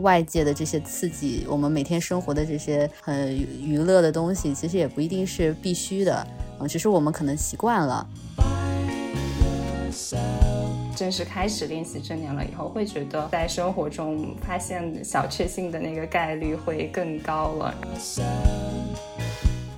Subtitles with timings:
[0.00, 6.26] 外界的这些刺激，我们每天生活的这些很娱乐的东西，其实也不一定是必须的，
[6.58, 8.06] 嗯，只是我们可能习惯了。
[10.96, 17.74] 正式开始练习正念了以后，会觉得在生活中发现小确幸的那个概率会更高了。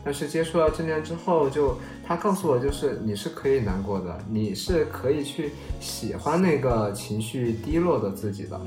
[0.04, 8.61] 但是接触了正念之后，就他告诉我，就是你是可以难过的，你是可以去喜欢那个情绪低落的自己的。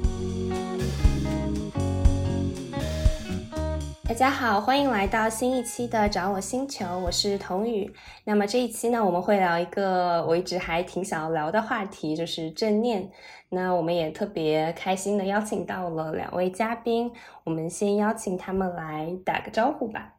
[4.16, 7.94] 大家好，欢迎来到新一期的找我星球，我是童宇。
[8.24, 13.12] 那么这一期呢，我们会聊一个我一直还挺想要聊的话题，就是正念。
[13.50, 17.12] 那我们也特别开心的邀请到了两位嘉宾，
[17.44, 20.14] 我们先邀请他们来打个招呼吧。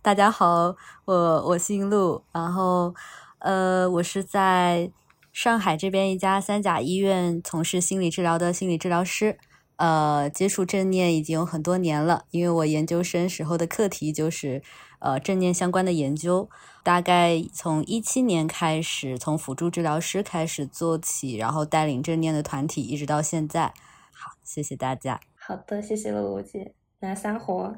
[0.00, 0.74] 大家好，
[1.04, 1.14] 我
[1.48, 2.94] 我姓陆，然后
[3.40, 4.90] 呃，我是在
[5.30, 9.38] 上海这边一家三甲医院从事心理治疗的心理治疗师，
[9.76, 14.62] 呃，接触正念已经有很多年了，因为我研究生时候的课题就是
[15.00, 16.48] 呃正念相关的研究，
[16.82, 23.74] 大概从一七年开始，从辅助治疗师开始做起，然后带领正念的团体，一直到现在。
[24.12, 25.20] 好，谢谢大家。
[25.34, 26.74] 好的，谢谢露露姐。
[27.00, 27.74] 那三火。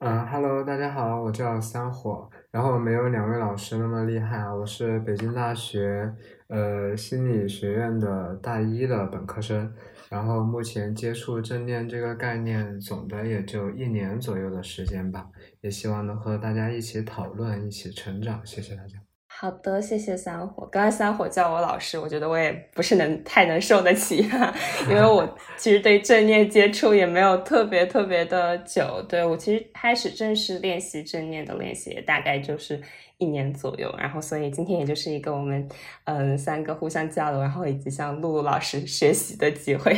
[0.00, 6.14] 嗯，Hello，大家好，我叫三火，然后没有两位老师那么厉害啊，我是北京大学
[6.46, 9.74] 呃心理学院的大一的本科生，
[10.10, 15.26] 然后目前接触正念这个概念，总的也就一年左右的时间吧，
[15.60, 18.94] 也希望能和大家一起讨论，一起成长，谢谢大家。
[19.30, 20.66] 好的，谢谢三火。
[20.66, 24.16] 刚才三火叫我老师，我觉得我也不是能太能受得起，
[24.88, 29.04] 因为我 其实对正念接触也没有特别特别的久。
[29.08, 32.80] 对我其实开始正式练习正念的练习，大概就是
[33.18, 33.94] 一年左右。
[33.98, 35.68] 然后，所以今天也就是一个我们
[36.04, 39.96] 嗯三个互相交流，然后以及向露露老师学习的机会。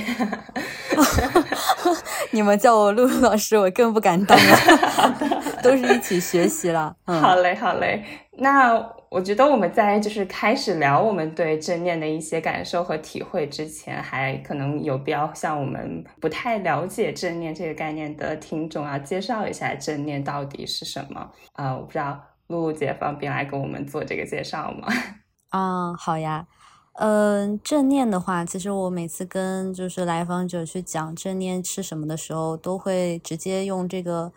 [2.33, 5.53] 你们叫我露露老师，我更不敢当了。
[5.63, 6.97] 都是一起学习了。
[7.05, 8.05] 好嘞，好嘞。
[8.39, 8.95] 那。
[9.11, 21.75] 我觉得我们在就是开始聊我们对正念的一些感受和体会之前，还可能有必要向我们不太了解正念这个概念的听众啊，介绍一下正念到底是什么啊？
[21.75, 24.89] 我不知道露露姐方便来给我们做这个介绍吗？
[25.49, 26.47] 啊，好呀。
[26.95, 34.33] 嗯，正念的话，其实我每次跟就是来访者去讲正念是什么的时候，都会直接用这个。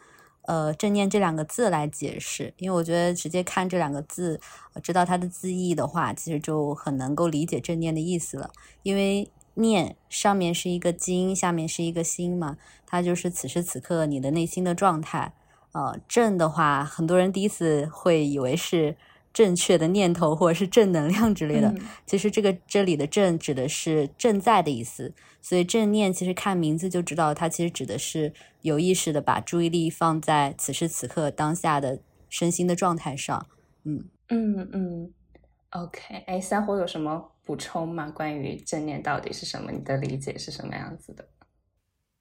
[0.46, 4.42] 呃，正念这两个字来解释，因为我觉得直接看这两个字，
[4.84, 8.52] 知道它的字义的话，其实就很能够理解正念的意思了。
[8.82, 15.32] 因为念上面是一个金，下面是一个心嘛，它就是此时此刻你的内心的状态。
[15.74, 18.96] 呃，正的话，很多人第一次会以为是。
[19.34, 21.74] 正确的念头或者是正能量之类的，
[22.06, 25.12] 其实这个这里的正指的是正在的意思，
[25.42, 33.48] 所以正念其实看名字就知道，它其实指的是有意识的把注意力放在此时此刻当下的身心的状态上。
[33.86, 35.12] 嗯嗯嗯
[35.72, 38.12] ，OK，哎，三火有什么补充吗？
[38.12, 39.72] 关于正念到底是什么？
[39.72, 41.28] 你的理解是什么样子的？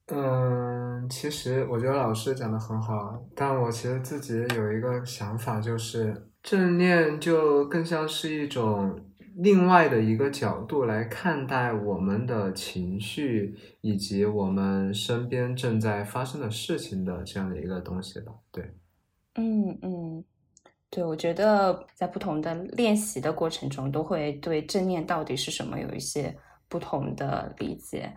[0.06, 9.00] 嗯，其实我觉得老师讲的很好，但我其实自己有一个想法，就是正念就更像是一种
[9.36, 18.32] 另外的一个角度来看待我们的情绪以及我们身边正在发生的事情的这样的一个东西吧。
[18.50, 18.74] 对，
[19.36, 20.24] 嗯嗯，
[20.90, 26.36] 对，我觉得在不同的练习的过程中，都会对正念到底是什么有一些
[26.68, 28.12] 不同的理解。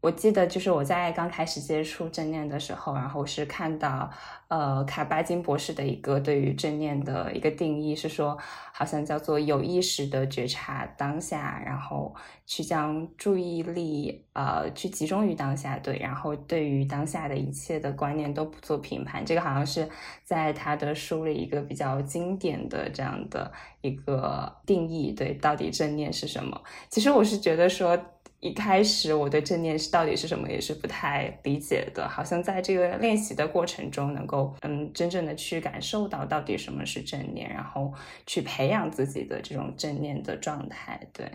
[0.00, 4.08] 我记得就是我在刚开始接触正念的时候，然后是看到，
[4.46, 8.38] 呃，卡巴金博士的一个对于正念的一个定义是说，
[8.72, 12.14] 好像叫做有意识的觉察当下，然后
[12.46, 19.26] 去将注意力，呃，去集中于当下，对，然后对于当下的一切的观念都不做评判。
[19.26, 19.88] 这个好像是
[20.22, 23.50] 在他的书里一个比较经典的这样的
[23.80, 26.62] 一个定义，对，到底正念是什么？
[26.88, 27.98] 其实我是觉得说。
[28.40, 37.92] 一开始我对正念是到底是什么也是不太理解的，好像在这个练习的过程中，能够嗯真正的去感受到到底什么是正念，然后
[38.26, 41.00] 去培养自己的这种正念的状态。
[41.12, 41.28] 对，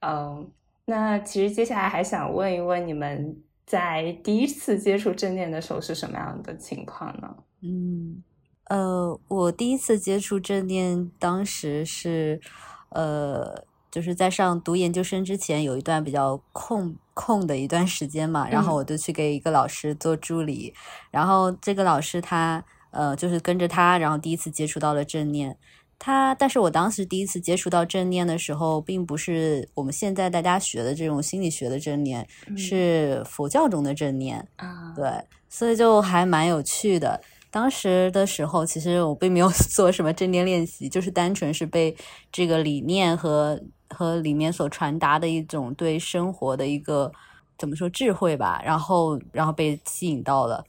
[0.00, 0.50] 嗯，
[0.86, 7.36] 那其实接下来还想问一问你们，在第一次接触正念的时候是什么样的情况呢？
[7.62, 8.24] 嗯，
[8.64, 12.40] 呃，我第一次接触正念，当时是
[12.88, 13.64] 呃。
[13.94, 20.74] 就是在上读研究生之前，有一段比较空空的一段时间嘛，然后我就去给一个老师做助理，
[21.12, 25.56] 然后这个老师他呃就是跟着他，然后第一次接触到了正念，
[25.96, 32.26] 他，但是我当时第一次接触到正念的时候，并不是我们现在大家学的这种心理学的正念，
[32.56, 34.92] 是佛教中的正念啊。
[34.96, 35.08] 对，
[35.48, 37.20] 所以就还蛮有趣的。
[37.54, 41.96] 当时的时候，其实我并没有 做什么正念练习，就是单纯是被
[42.32, 47.12] 这个理念和和里面所传达的一种对生活的一个
[47.56, 50.64] 怎么说智慧吧，然后然后被吸引到了。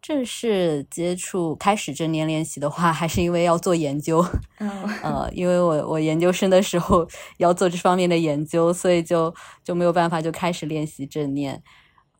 [0.00, 4.24] 正式接触开始正念练习的话，还是因为要做研究，
[5.02, 7.04] 呃，因为我我研究生的时候
[7.38, 11.60] 要做这方面的研究，所以就就没有办法就开始练习正念。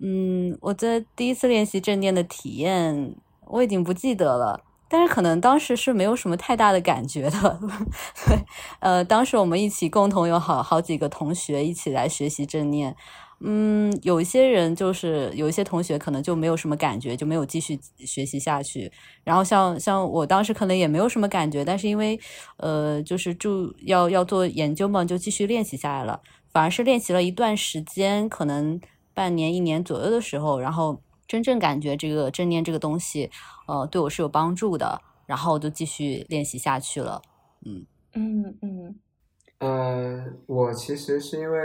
[0.00, 3.14] 嗯，我的第一次练习正念的体验
[3.48, 7.58] 我已经不记得了，但是可能当时是没有什么太大的感觉的。
[8.80, 12.94] 呃，当时我们一起共同有好好几个同学一起来学习正念。
[13.40, 18.90] 嗯，有一些人就是有一些同学可能就没有什么感觉，就没有继续学习下去。
[19.22, 22.18] 然后像像我当时可能也没有什么感觉，但是因为
[22.56, 26.20] 呃就是注要要做研究嘛，就继续练习下来了。
[26.50, 28.80] 反而是练习了一段时间，可能
[29.14, 33.30] 半年一年左右的时候，然后真正感觉这个正念这个东西，
[33.68, 37.20] 呃，对我是有帮助的，然后就继续练习下去了。
[37.66, 38.96] 嗯嗯嗯。
[39.58, 41.58] 呃，我其实是因为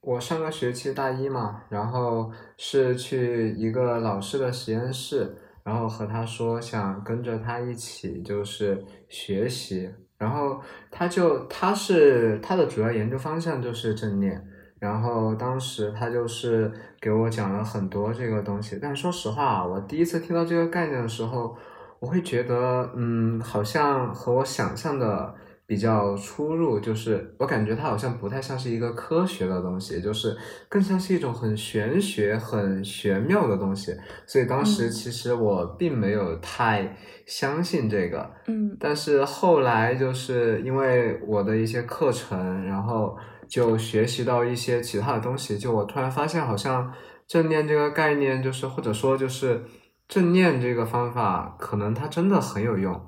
[0.00, 10.60] 我上个学期大一嘛，然后是去一个老师的实验室，然后和他说想跟着他一起就是学习，然后
[10.92, 14.40] 他就他是他的主要研究方向就是正念，
[14.78, 21.56] 然后当时他就是给我讲了很多这个东西，但说实话，我第一次听到这个概念的时候，
[22.00, 25.34] 我会觉得，嗯，好像和我想象的。
[25.66, 30.36] 比较出入，就是我感觉它好像不太像是一个科学的东西，就是
[30.68, 33.96] 更像是一种很玄学、很玄妙的东西。
[34.26, 36.94] 所以当时其实我并没有太
[37.24, 38.76] 相信这个，嗯。
[38.78, 43.16] 但是后来就是因为我的一些课程，然后
[43.54, 46.92] 就学习到一些其他的东西，就我突然发现，好像
[47.24, 49.62] 正念这个概念，就是或者说就是
[50.08, 53.00] 正念这个方法，可能它真的很有用。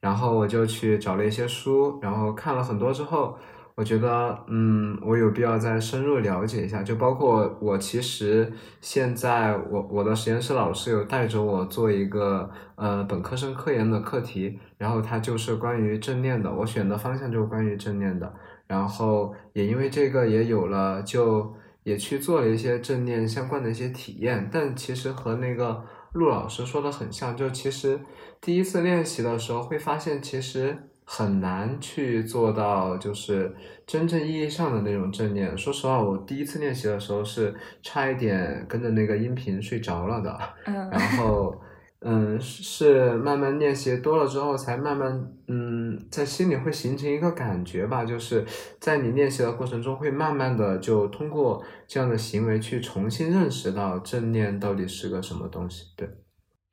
[0.00, 3.38] 然后我就去找了一些书，然后看了很多之后，
[3.76, 6.82] 我觉得，嗯，我有必要再深入了解一下。
[6.82, 8.52] 就包括我其实
[8.82, 18.30] 现在，我我的实验室老师有带着我做一个呃本科生科研的课题，然后它就是关于正念的，我选的方向就是关于正念的。
[18.74, 21.54] 然后也因为这个也有了，就
[21.84, 25.84] 也去做了一些正念相关的一些体验，但其实和那个。
[26.14, 27.98] 陆老师说的很像，就其实
[28.40, 33.52] 第一次练习的时候会发现，其实很难去做到，就是
[33.84, 35.58] 真正意义上的那种正念。
[35.58, 41.60] 说实话，我第一次练习的时候是差一点跟着那个音频睡着了的，然后。
[42.06, 48.44] 嗯，是慢慢练习多了之后，才慢慢嗯，在心里会形成一个感觉吧，就是
[48.78, 55.86] 在你练习的过程中，会慢慢的就通过这样的行为去重新认识到正念到底是个什么东西。
[55.96, 56.06] 对，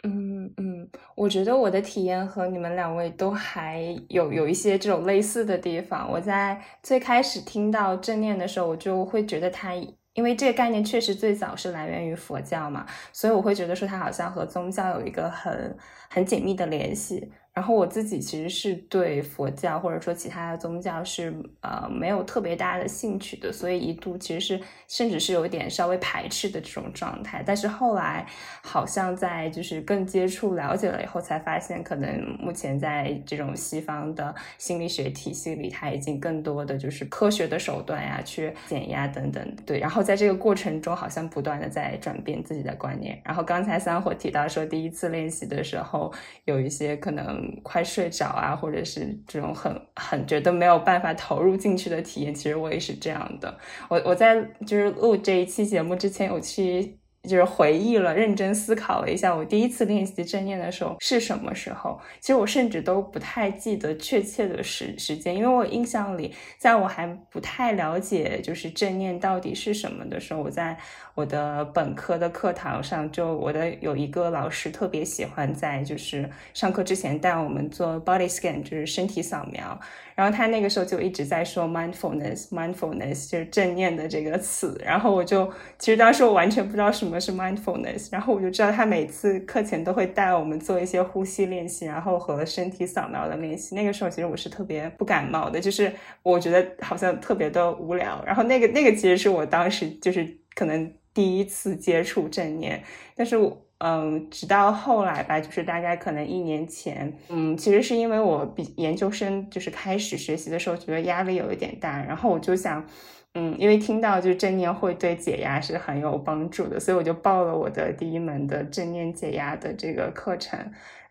[0.03, 6.11] 嗯嗯，我觉得我的体验和你们两位都还有有一些这种类似的地方。
[6.11, 9.71] 我在最开始听到正念的时候，我就会觉得它。
[10.13, 15.77] 因为这个概念确实最早是来源于佛教嘛，所以我会觉得说它好像和宗教有一个很
[16.09, 17.31] 很紧密的联系。
[17.53, 27.43] 然后我自己其实是对佛教或者说其他的宗教是呃没有特别大的兴趣的，所以一度其实是甚至是有点稍微排斥的这种状态。
[27.45, 28.25] 但是后来
[28.63, 39.55] 好像在就是更接触了解了以后，才发现可能目前在这种西方的心理学体系里，它已经更多的就是科学的手段呀，去减压等等。
[39.65, 43.21] 对，然后在这个过程中，好像不断的在转变自己的观念。
[43.25, 46.13] 然后刚才三火提到说，第一次练习的时候
[46.45, 47.40] 有一些可能。
[47.63, 53.57] 快睡着啊，或者是这种很很觉得没有办法投入进去的体验，其实我也是这样的。
[53.89, 57.00] 我我在就是录这一期节目之前，我去。
[57.29, 61.99] 就是回忆了，认真思考了一下，我第一次练习正念的时候是什么时候？
[62.19, 70.75] 其实我甚至都不太记得确切的时时间，因为我印象里，在我还不太了解就是正念到底是什么的时候，我在
[71.13, 79.79] 我的本科的课堂上，就我的有一个老师特别喜欢在就是上课之前带我们做 body scan，就是身体扫描。
[80.21, 84.79] 然后他那个时候就一直在说 mindfulness，mindfulness 就是正念的这个词。
[84.85, 88.09] 然后我就其实当时我完全不知道什么是 mindfulness。
[88.11, 93.73] 然后我就知道他每次课前都会带我们做一些呼吸练习，然后和身体扫描的练习。
[93.73, 98.23] 那个时候其实我是特别不感冒的，就是我觉得好像特别的无聊。
[98.23, 102.83] 然后那个那个其实是我当时就是可能第一次接触正念，
[103.15, 103.65] 但是我。
[103.83, 112.85] 嗯，直到后来吧，就是大概可能一年前，嗯，其实是因为我比研究生就是开始学习的时候，觉得压力有一点大，然后我就想。
[113.33, 120.59] 嗯，因为听到就正念会对解压是很有帮助的，所以我就报了我的第一门的正念解压的这个课程，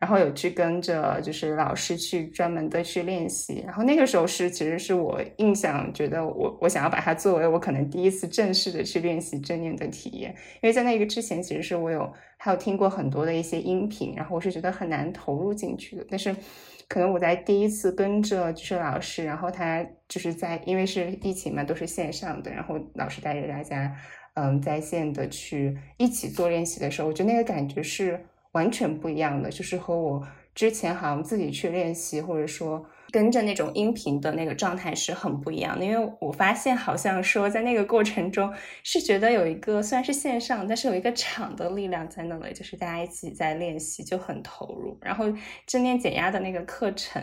[0.01, 16.35] 然后有去跟着就是老师去专门的去练习，然后那个时候是其实是我印象觉得我我想要把它作为我可能第一次正式的去练习正念的体验，因为在那个之前其实是我有还有听过很多的一些音频，然后我是觉得很难投入进去的，但是。
[16.93, 23.97] 可能我在第一次跟着就是老师，然后他就是在因为是疫情嘛，都是线上的，然后老师带着大家，
[24.35, 28.21] 嗯，在线的去一起做练习的时候，我觉得那个感觉是
[28.53, 32.85] 完全不一样的，就是和我之前好像自己去练习，或者说。
[33.11, 38.53] 跟着那种音频的那个状态是很不一样的，因为我发现好像说在那个过程中
[38.85, 44.97] 是觉得有一个虽然是线上，但是有一个场的力量在那里，就是大家一起在练习就很投入。
[45.03, 45.27] 然后
[45.67, 47.23] 正念减压的那个课程，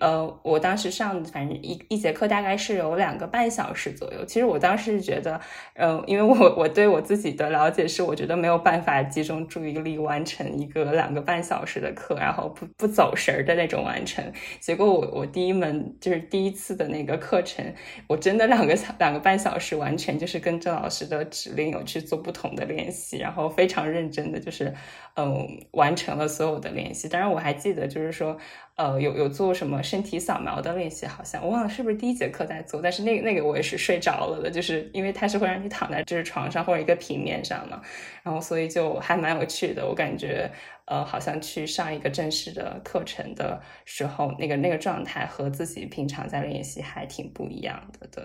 [0.00, 4.24] 呃，我当时上反正一一节课大概是有两个半小时左右。
[4.26, 5.40] 其实我当时觉得，
[5.74, 14.24] 呃，因为我我对我自己的了解是，我觉得没有办法集中注意力完成一个两个半小时的课，然后不不走神儿的那种完成。
[14.60, 15.21] 结果我我。
[15.22, 17.64] 我第一门就是第一次的那个课程，
[18.08, 24.74] 我真的两个小两个半小时，完全就是跟郑老师的指令有去做不同的练习，然后非常认真的就是
[25.14, 27.08] 嗯完成了所有的练习。
[27.08, 28.36] 当然我还记得就是说
[28.76, 37.80] 呃有有做什么身体扫描的练习，好像我忘了是不是第一节课在做，但是那个那个我也是睡着了的，就是因为它是会让你躺在就是床上或者一个平面上嘛，
[38.22, 40.50] 然后所以就还蛮有趣的，我感觉。
[40.84, 48.06] 呃，好像去上一个正式的课程的时候，那个那个状态和自己平常在练习还挺不一样的。
[48.08, 48.24] 对，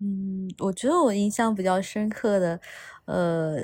[0.00, 2.58] 嗯，我觉得我印象比较深刻的，
[3.04, 3.56] 呃，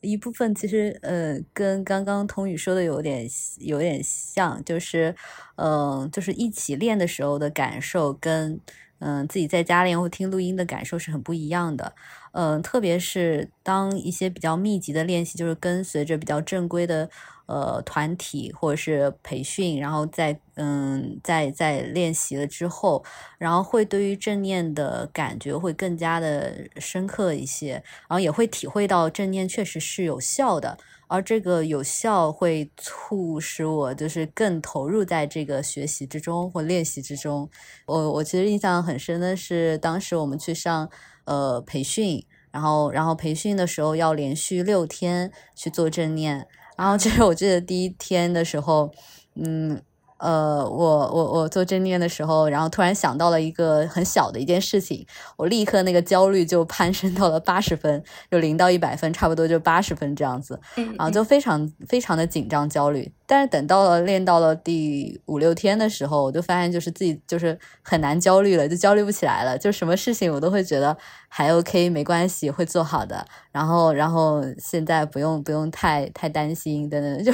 [0.00, 3.28] 一部分其实呃，跟刚刚童宇说的有点
[3.58, 5.14] 有点像，就是
[5.56, 8.60] 嗯，就是一起练的时候的感受，跟
[9.00, 11.94] 嗯自己在家练或听录音的感受是很不一样的。
[12.32, 17.10] 嗯，特别是当一些比较密集的练习，就是跟随着比较正规的
[17.48, 23.02] 呃团体或者是培训，然后在嗯在在练习了之后，
[23.38, 27.72] 然后会对于正念的感觉会更加的深刻一些，
[28.06, 30.78] 然后也会体会到正念确实是有效的，
[31.08, 37.50] 而这个有效会促使我就是更投入在这个学习之中或练习之中。
[37.86, 40.88] 我我其实印象很深的是，当时我们去上。
[41.28, 48.90] 呃，培训，然后，然后培训的时候要连续六天去做正念，然后其实我记得第一天的时候，
[49.34, 49.82] 嗯。
[50.20, 55.06] 呃，我我我做正念的时候，然后突然想到了一个很小的一件事情，
[55.36, 63.12] 我立刻那个焦虑就攀升到了八十分，就零到一百分，差不多就八十分这样子，然后就非常非常的紧张焦虑。
[63.28, 70.96] 但是等到了练到了第五六天的时候，我就发现就是自己就是很难焦虑了，就焦虑不起来了，就什么事情我都会觉得
[71.28, 73.26] 还 OK，没关系，会做好的。
[73.52, 77.30] 然后然后现在不用不用太太担心等等， 就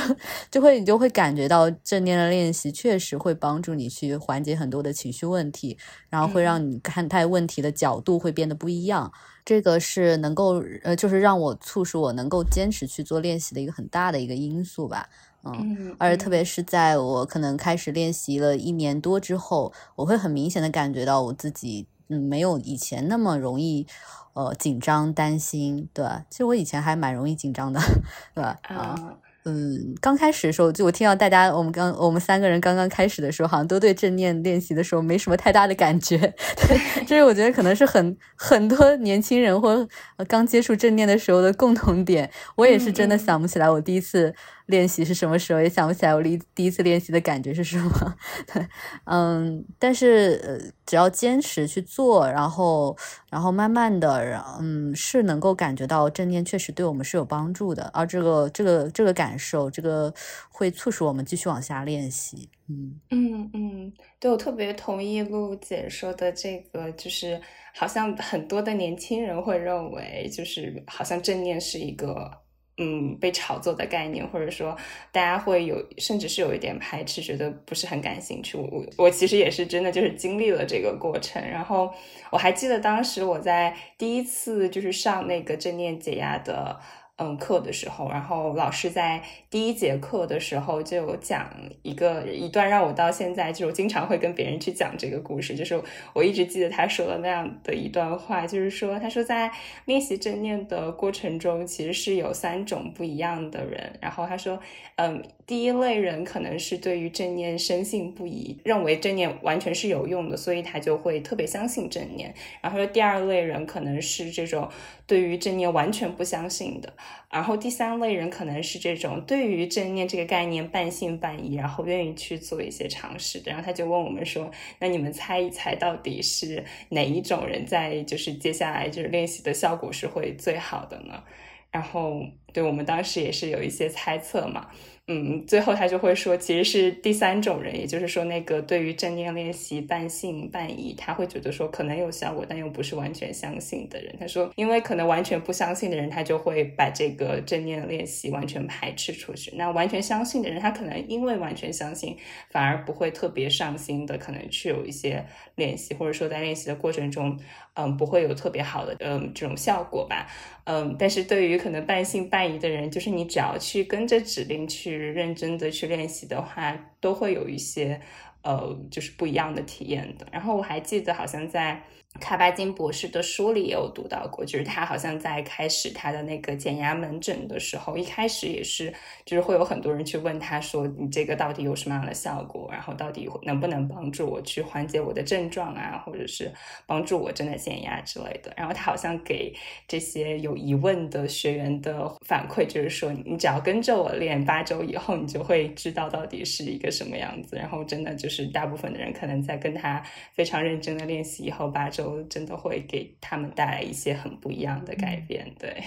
[0.51, 2.73] 就会你就会感觉到正念的练习。
[2.73, 5.79] 确实会帮助你去缓解很多的情绪问题，
[6.11, 9.13] 然后会让你看待问题的角度会变得不一样。
[9.45, 15.09] 这个是能够呃，就是让我促使我能够坚持去做练习的一个很大的一个因素吧。
[15.45, 23.87] 嗯，而且特别是在我可能开始练习了一年多之后，我会很明显的感觉到我自己嗯没有以前那么容易
[24.35, 25.89] 呃紧张担心。
[25.93, 27.81] 对，其实我以前还蛮容易紧张的，
[28.35, 28.59] 对吧？
[28.63, 29.19] 啊。
[29.47, 36.17] 嗯，刚开始的时候，就我听到大家，我们刚我们三个人刚刚开始的时候，好像都对正念练习的时候没什么太大的感觉。
[36.57, 39.87] 对， 这是我觉得可能是很很多年轻人或
[40.29, 42.31] 刚接触正念的时候的共同点。
[42.57, 44.35] 我也是真的想不起来我第一次。
[44.67, 48.17] 练习是什么时候也想不起来，我第第一次练习的感觉是什么？
[48.53, 48.67] 对，
[49.05, 52.97] 嗯，但是呃，只要坚持去做，然后
[53.31, 60.13] 然后慢慢的，嗯，是能够感觉到正念确实对我们是有帮助的，而这个这个这个感受，这个
[60.49, 62.49] 会促使我们继续往下练习。
[62.69, 67.39] 嗯嗯嗯，对我特别同意陆姐说的这个，就是
[67.75, 72.44] 好像很多的年轻人会认为，就是好像正念是一个。
[72.77, 74.77] 嗯，被炒作的概念，或者说
[75.13, 78.57] 大家会有，甚至是有一点排斥，觉得不是很感兴趣。
[78.57, 81.41] 我我我其实也是真的，就是经历了这个过程。
[81.41, 81.93] 然后
[82.31, 86.81] 我还记得当时我在第一次就是上那个正念解压的
[87.17, 91.49] 嗯，课的时候，然后老师在第一节课的时候就有讲
[91.83, 95.81] 一个一段，让我到现在就经常会跟别人去讲这个故事，就是
[96.13, 99.49] 我一直记得他说的那样的一段话，就是说，他说在
[99.85, 104.59] 练习正念的过程中，其实是有三种不一样的人，然后他说，
[104.97, 114.71] 嗯，第一类人可能是对于正念深信不疑，认为正念完全是有用的，所以他就会特别相信正念，然后第二类人可能是这种
[115.07, 116.93] 对于正念完全不相信的。
[117.31, 123.43] 然后第三类人可能是这种对于正念这个概念半信半疑，然后愿意去做一些尝试。
[123.45, 131.23] 然后他就问我们说：“那你们猜一猜，到底是哪一种人在就是接下来就是练习的效果是会最好的呢？”
[131.71, 132.23] 然后
[132.53, 134.71] 对我们当时也是有一些猜测嘛。
[135.07, 144.17] 嗯，最后他就会说，其实是第三种人，也就是说，那个对于正念练习半信半疑，他会觉得说可能有效果，但又不是完全相信的人。
[144.19, 149.55] 他说，因为可能完全不相信的人，他就会把这个正念练习完全排斥出去。
[149.57, 152.17] 那完全相信的人，他可能因为完全相信，
[152.49, 157.39] 反而不会特别上心的，可能去有一些练习，或者说在练习的过程中，
[157.75, 160.27] 嗯，不会有特别好的嗯这种效果吧。
[160.65, 168.01] 嗯，但是对于可能半信半疑的人，就是你只要去跟着指令去认真的去练习的话，都会有一些
[168.43, 170.27] 呃，就是不一样的体验的。
[170.33, 171.83] 然后我还记得好像在。
[172.21, 178.95] 卡巴金博士的书里也有读到过，就是他好像在开始他的那个减压门诊的时候，一开始也是，
[179.25, 182.69] 就是会有很多人去问他说：“你这个到底有什么样的效果？
[182.71, 186.51] 然后到底能不能帮助我去缓解我的症状啊，或者是
[186.87, 189.53] 帮助我真的减压之类的？”然后他好像给
[189.89, 200.01] 这些有疑问的学员的反馈就是说：“你只要跟着我练八周以后，你就会知道到底是一个什么样子。”然后真的就是大部分的人可能在跟他
[200.33, 202.04] 非常认真的练习以后，八周。
[202.05, 205.83] 都真的会给他们带来一些很不一样的改变，对。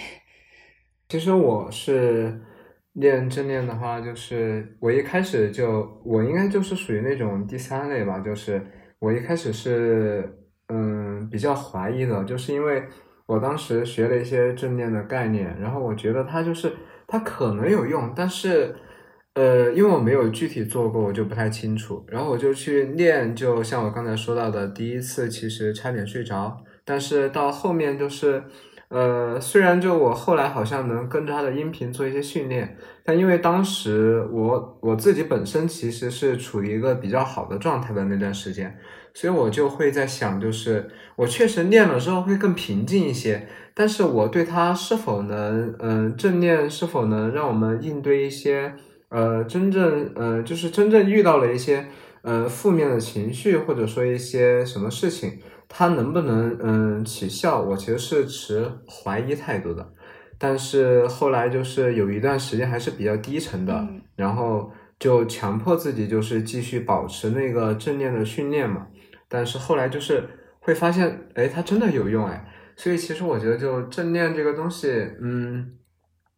[1.08, 2.40] 其实我是
[2.94, 8.60] 练正念的话，就是我一开始就我应该就是属于那种第三类吧，就是
[8.98, 10.36] 我一开始是
[10.68, 12.82] 嗯比较怀疑的，就是因为
[13.26, 16.72] 我当时学了一些正念的概念，然后我觉得它就是
[17.06, 18.74] 它可能有用，但是。
[19.38, 22.04] 呃，因为我没有具体做过，我就不太清楚。
[22.08, 28.42] 然后我就去练，就像我刚才说到的，第一次其实差点睡着，但是到后面就是，
[28.88, 38.76] 呃，虽然就我后来好像能跟着他的音频做一些训练，但因为当时我我自己本身其实是处于一个比较好的状态的那段时间，
[39.14, 48.74] 所以我就会在想，就是我确实练了之后会更平静一些，但是我对他是否能，嗯，正念是否能让我们应对一些。
[49.10, 51.86] 呃，真正呃，就是真正遇到了一些
[52.20, 57.62] 呃负面的情绪，或者说一些什么事情，它能不能嗯起效？
[57.62, 59.92] 我其实是持怀疑态度的。
[60.36, 68.86] 但是后来就是有一段时间还是比较低沉的，然后就强迫自己就是继续保持那个正念的训练嘛。
[69.26, 70.22] 但是后来就是
[70.60, 72.44] 会发现，哎，它真的有用哎。
[72.76, 74.88] 所以其实我觉得就正念这个东西，
[75.22, 75.77] 嗯。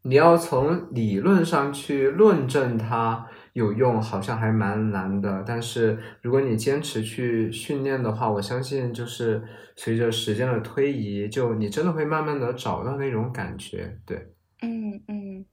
[0.02, 5.44] 你要从理论上去论证它有用，好像还蛮难的。
[5.46, 9.42] 但是如果你坚持去训练的话，我相信就是
[9.76, 13.98] 随着时间的推移，就你真的会慢慢的找到那种感觉。
[14.06, 14.16] 对，
[14.62, 15.44] 嗯嗯，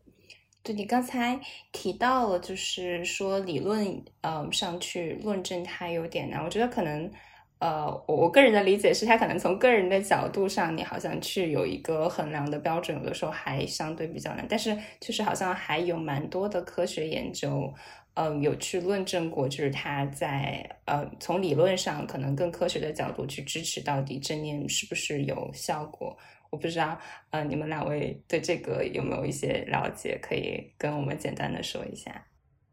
[0.64, 1.40] 对你刚才
[1.72, 7.12] 提到了，就是说理论呃上去论证它有点难，我觉得可能。
[7.60, 14.46] 呃，我我个人的理解是，他可能从个人的角度上，你好像去有一个衡量的标准，有的时候还相对比较难。
[14.48, 17.74] 但是，就是好像还有蛮多的科学研究，
[18.13, 26.15] 嗯，有去论证过，就是他在呃从理论上可能更科学的角度去支持到底正念是不是有效果。
[26.50, 26.98] 我不知道，
[27.32, 32.26] 呃，你们两位对这个有没有一些了解，可以跟我们简单的说一下。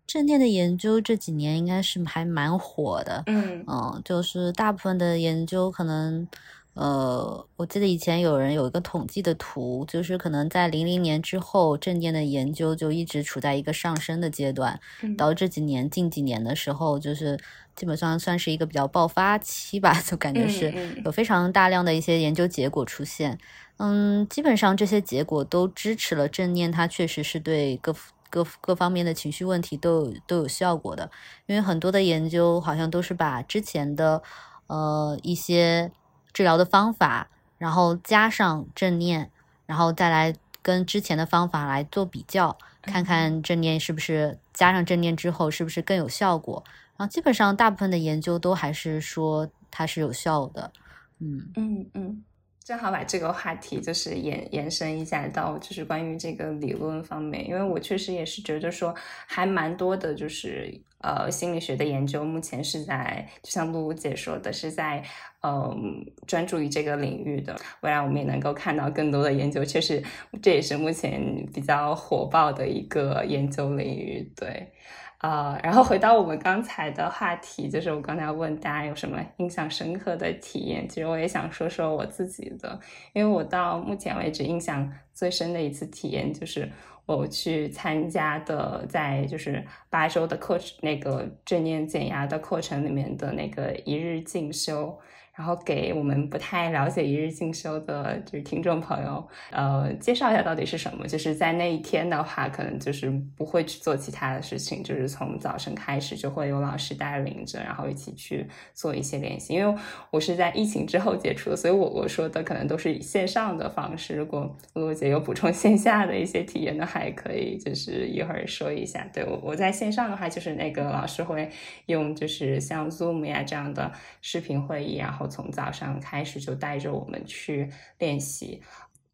[0.07, 3.65] 正念的研究这几年应该是还蛮火的，嗯。
[3.67, 6.29] 嗯，就是大部分的研究可能，
[6.75, 14.79] 呃，我记得以前有人有一个统计的图，就是可能在零零年之后，正念的研究就一直处在一个上升的阶段，
[15.17, 17.39] 到这几年近几年的时候，就是
[17.75, 20.73] 基本上算是一个比较爆发期吧，就感觉是
[21.05, 21.11] 有。
[21.11, 23.39] 非常大量的一些研究结果出现，
[23.79, 27.95] 嗯，基本上这些结果都支持了正念，它确实是对各。
[28.35, 31.09] 各各方面的情绪问题都有都有效果的，
[31.47, 34.21] 因为很多的研究好像都是把之前的
[34.67, 35.93] 呃一些
[36.33, 39.31] 治疗的方法，然后加上正念，
[39.67, 46.65] 然后再来跟之前的方法来做比较，看看正念是不是加上正念之后是不是更有效果。
[46.97, 50.73] 然后基本上大部分的研究都还是说它是有效的。
[51.21, 52.25] 嗯嗯嗯。
[52.65, 58.95] 正好把这个话题就是延延伸一下到就是关于这个理论方面，因为我确实也是觉得说
[59.27, 65.05] 还蛮多的，就是呃心理学的研究目前是在，就像露露姐说的，是在
[65.43, 67.55] 嗯专注于这个领域的。
[67.83, 70.03] 未来我们也能够看到更多的研究，确实
[70.43, 71.21] 这也是目前
[71.53, 74.73] 比较火爆的一个研究领域，对。
[75.19, 80.87] 啊，然后回到我们刚才的话题，就是我刚才问大家有什么印象深刻的体验。
[80.89, 82.79] 其实我也想说说我自己的，
[83.15, 86.71] 因为我到目前为止印象最深的一次体验，就是
[87.07, 94.99] 我去参加的，在就是八周的课程那个正念减压的课程里面的那个一日进修。
[95.35, 101.09] 然后给我们不太了解一日进修的就是听众朋友，呃，介绍一下到底是什么。
[101.09, 109.55] 就是在那一天的话，可能就是不会去做其他的事情，就是从早晨开始就会有老师带领着，然后一起去做一些练习。
[109.55, 109.81] 因为
[110.13, 114.15] 我是在疫情之后接触的，所以我我说的可能都是以线上的方式。
[114.15, 119.05] 如果露露姐有补充线下的一些体验的，话，也可以就是一会儿说一下。
[119.13, 121.51] 对我我在线上的话，就是那个老师会
[121.87, 123.91] 用就是像 Zoom 呀这样的
[124.23, 125.24] 视频会议，然后。
[125.27, 128.61] 从早上开始就带着我们去练习，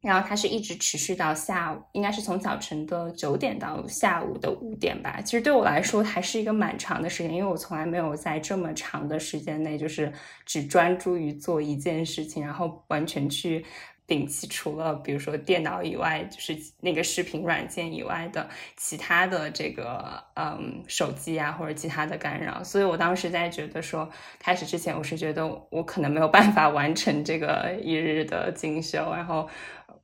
[0.01, 5.20] 然后它是一直持续到下午，应该是从早晨的九点到下午的五点吧。
[5.20, 10.12] 其实对我来说还是一个蛮长的时间，因为我从来没有在这么长的时间内就是
[10.44, 13.64] 只专注于做一件事情，然后完全去。
[14.11, 29.49] 摒弃除了比如说电脑以外，就是那个视频软件以外的其他的这个嗯手机啊或者其他的干扰，所以我当时在觉得说开始之前，我是觉得我可能没有办法完成这个一日的进修，然后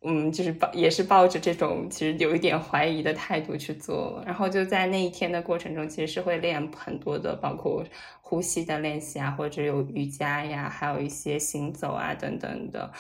[0.03, 7.83] 嗯就是抱也是抱着这种其实有一点怀疑的态度去做，然后就在那一天的过程中，其实是会练很多的，包括
[8.21, 12.93] 呼吸的练习啊，或者有瑜伽呀，还有一些行走啊等等的。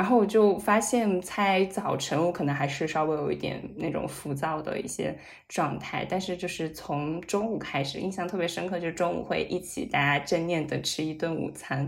[0.00, 5.14] 然后我就发现，在早晨我可能还是稍微有一点那种浮躁的一些
[5.46, 11.80] 状态，但是就是从中午开始，印象特别深刻，就是中午会一起大家正念的吃一顿午餐，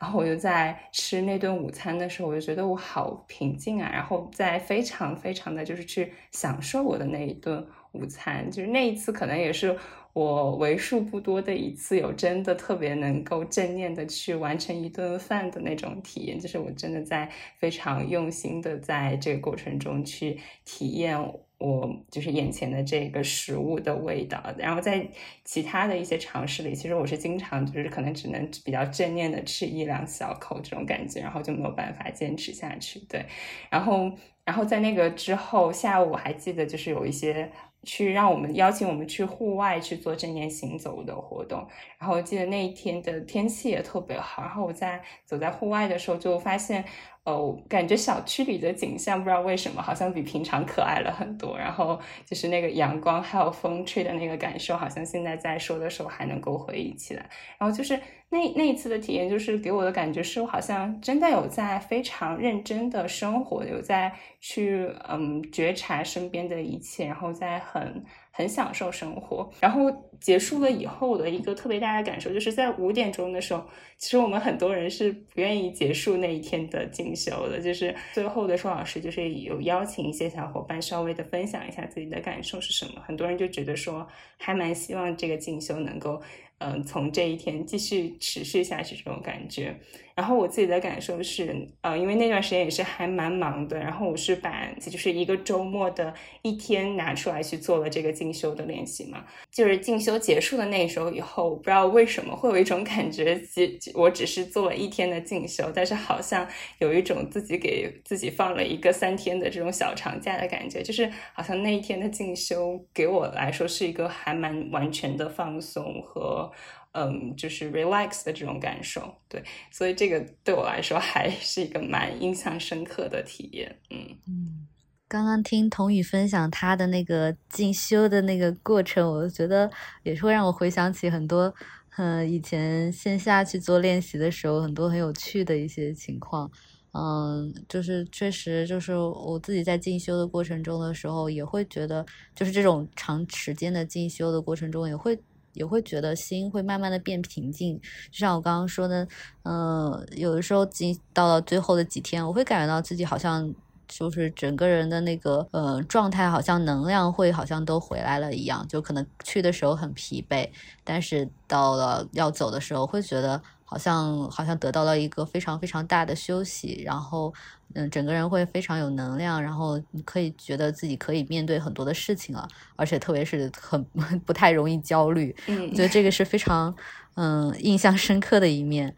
[0.00, 9.76] 然后我就在吃那顿午餐的时候，我就觉得我好平静啊，然后在非常非常的就是去享受我的那一顿午餐，就是那一次可能也是。
[10.14, 21.16] 我为数不多的一次有真的特别能够正念的去完成一顿饭的那种体验，就是我真的在非常用心的在这个过程中去体验
[21.58, 24.42] 我就是眼前的这个食物的味道。
[24.56, 25.06] 然后在
[25.44, 32.98] 其他的一些尝试里，其实我是经常就是可能只能比较正念的吃一两小口这种感觉，然后就没有办法坚持下去。
[33.08, 33.24] 对，
[33.70, 34.10] 然后
[34.44, 37.52] 然后在那个之后下午我还记得就是有一些。
[37.84, 41.66] 去让我们邀请我们去户外去做正念行走的活动，
[41.98, 46.84] 然后记得那一天的天气也特别好，然后我在走在户外的时候就发现。
[47.28, 51.56] 哦，感觉小区里的景象不知道为什么好像比平常可爱了很多。
[51.58, 57.28] 然后就是那个阳光还有风吹的那个感受，好像现在在说的时候还能够回忆起来。
[57.58, 68.04] 然后就是那那一次的体验，就是给我的感觉是我好像真的有在非常认真的生活，有在去嗯觉察身边的一切，然后在很。
[68.30, 73.64] 很享受生活，然后结束了以后的一个特别大的感受，就是在五点钟的时候，
[73.96, 86.20] 其实我们很多人是不愿意结束那一天的进修的，就是最后的时候，老师就是有邀请一些小伙伴稍微的分享一下自己的感受是什么，很多人就觉得说还蛮希望这个进修能够。
[86.60, 89.76] 嗯，从这一天继续持续下去这种感觉。
[90.16, 99.24] 然后我自己的感受是，呃，因为那段时间也是还蛮忙的，然后我是把就是一个周末的一天拿出来去做了这个进修的练习嘛。
[99.52, 116.48] 就是进修结束的那时候以后，我不知道为什么会有一种感觉，即我只是做了一天的进修，但是好像有一种自己给自己放了一个三天的这种小长假的感觉，就是好像那一天的进修给我来说是一个还蛮完全的放松和。
[116.92, 119.40] 嗯，就是 relax 的这种感受，对，
[119.70, 123.78] 所以这个对我来说还是一个蛮印象深刻的体验。
[123.90, 124.66] 嗯嗯，
[125.08, 129.70] 刚刚听童宇分享他的那个进修的那个过程，我觉得
[130.02, 131.54] 也是会让我回想起很多，
[131.96, 136.50] 嗯，以前线下去做练习的时候，很多很有趣的一些情况。
[136.92, 145.18] 嗯，就是确实，就是我自己在进修的过程中的时候，也会觉得，就是这种长时间的进修的过程中，也会。
[145.54, 147.80] 也会觉得心会慢慢的变平静，
[148.12, 149.08] 就像我刚刚说的，
[149.42, 153.52] 嗯，有的时候进到了最后的几天，我会感觉到自己好像
[153.88, 160.48] 就是整个人的那个呃状态，好像能量会好像都回来了一样，就可能去的时候很疲惫，
[160.84, 167.32] 但是到了要走的时候，会觉得好像好像得到了一个非常非常大的休息，然后
[167.74, 172.46] 嗯，整个人会非常有能量，然后你可以觉得自己可以面对很多的事情了，
[172.76, 173.82] 而且特别是很
[174.26, 175.34] 不太容易焦虑。
[175.46, 176.74] 嗯，我觉得这个是非常
[177.14, 178.94] 嗯印象深刻的一面。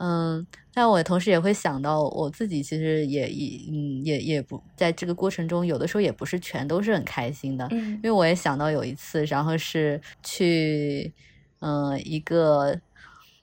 [0.00, 7.68] 嗯，但我同时也会想到我自己，其实也也嗯也也不在这个过程中，有的时候也不是全都是很开心的。
[7.70, 11.12] 嗯，因为我也想到有一次，然后是去
[11.60, 12.80] 嗯一个。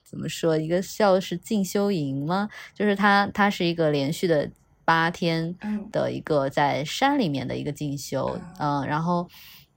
[0.10, 0.58] 怎么说？
[0.58, 2.48] 一个叫是进修营吗？
[2.74, 4.50] 就是它，它是一个连续的
[4.86, 5.54] 八天
[5.92, 9.28] 的一个在山里面的一个进修，嗯，然后，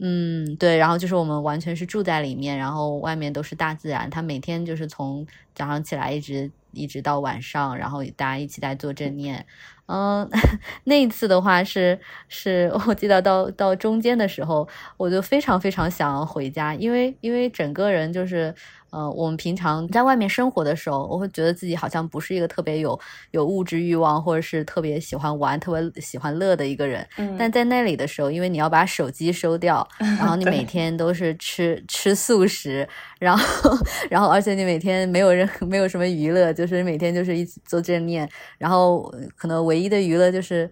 [0.03, 4.09] 嗯，对，然后就是我们完全是住在里面，然后外面都是大自然。
[4.09, 9.45] 他每天就是从早上起来一直一直到晚上，然后大家一起在做正念。
[9.87, 10.27] 嗯，
[10.85, 18.55] 那一次的话是是我记得到到中间的时候，我就非常非常想要回家，因为因为整个人就是。
[18.91, 22.99] 呃，我们平常在外面生活的时候，我会觉得自己好像不是一个特别有
[23.31, 27.07] 有物质欲望，或者是特别喜欢玩、特别喜欢乐的一个人。
[27.17, 33.71] 嗯，但在那里的时候，因为你要把手机收掉， 然后你每天都是吃吃素食，然后
[34.11, 40.71] 然后而且你每天没有任何没有什么娱乐，就是每天就是一起做正念，然后可能唯一的娱乐就是。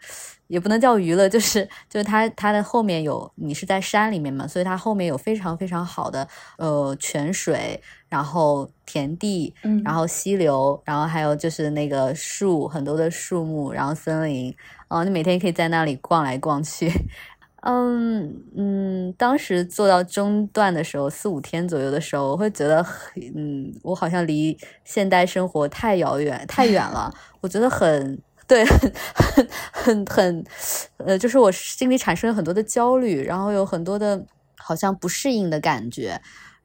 [0.48, 6.26] 也不能叫娱乐，就是就是它它的后面有你是在山里面嘛，所以它后面有非常非常好的
[6.56, 7.78] 呃泉水，
[8.08, 14.54] 然后田地，嗯，然后溪流，然后还有就是那个树很多的树木，然后森林，
[14.88, 16.90] 哦，你每天可以在那里逛来逛去，
[17.62, 22.84] 嗯嗯，当时做到中段的时候，四五天左右的时候，我会觉得，
[23.36, 28.18] 嗯，我好像离现代生活太遥远太远了， 我觉得很。
[28.48, 30.44] 对，很很很很，
[30.96, 34.24] 呃，就是我心里产生了很多的焦虑，然后有很多的
[34.56, 36.18] 好像不适应的感觉。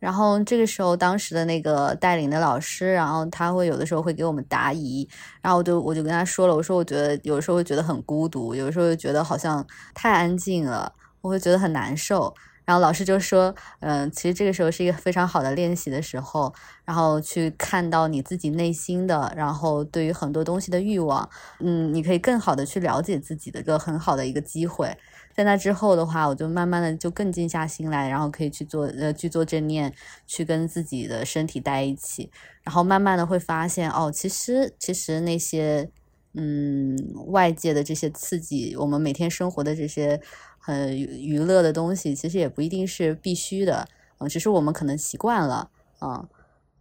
[0.04, 5.08] 然后这个时候，当时的那个带领的老师，然后他会有的时候会给我们答疑，
[5.42, 12.34] 然后我就我就跟他说了，我说我觉得有时候会觉得很孤独，有时候觉得好像太安静了，我会觉得很难受。
[12.66, 21.30] 然后老师就说，嗯，其实这个时候是一个非常好的练习的时候，然后去看到你自己内心的，然后对于很多东西的欲望，
[21.62, 24.98] 嗯，你可以更好的去了解自己的一个很好的一个机会。
[25.36, 29.94] 在那之后的话，我就慢慢的就更静下心来，然后可以去做呃去做正念，
[30.28, 32.30] 去跟自己的身体待一起，
[32.64, 35.90] 然后慢慢的会发现，哦，其实其实那些
[36.34, 40.22] 嗯外界的这些刺激，我们每天生活的这些。
[40.66, 43.86] 很娱乐的东西，其实也不一定是必须的，
[44.20, 45.70] 嗯，只是我们可能习惯了，
[46.00, 46.26] 嗯。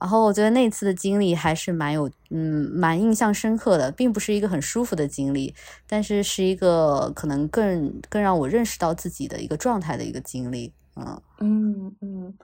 [0.02, 5.54] 然后我觉得那次的经历还是蛮有，嗯，蛮印象深刻的，并不是一个很舒服的经历，
[5.88, 12.34] 但是是一个可能更更让我认识到自己的一个状态的一个经历，嗯嗯嗯。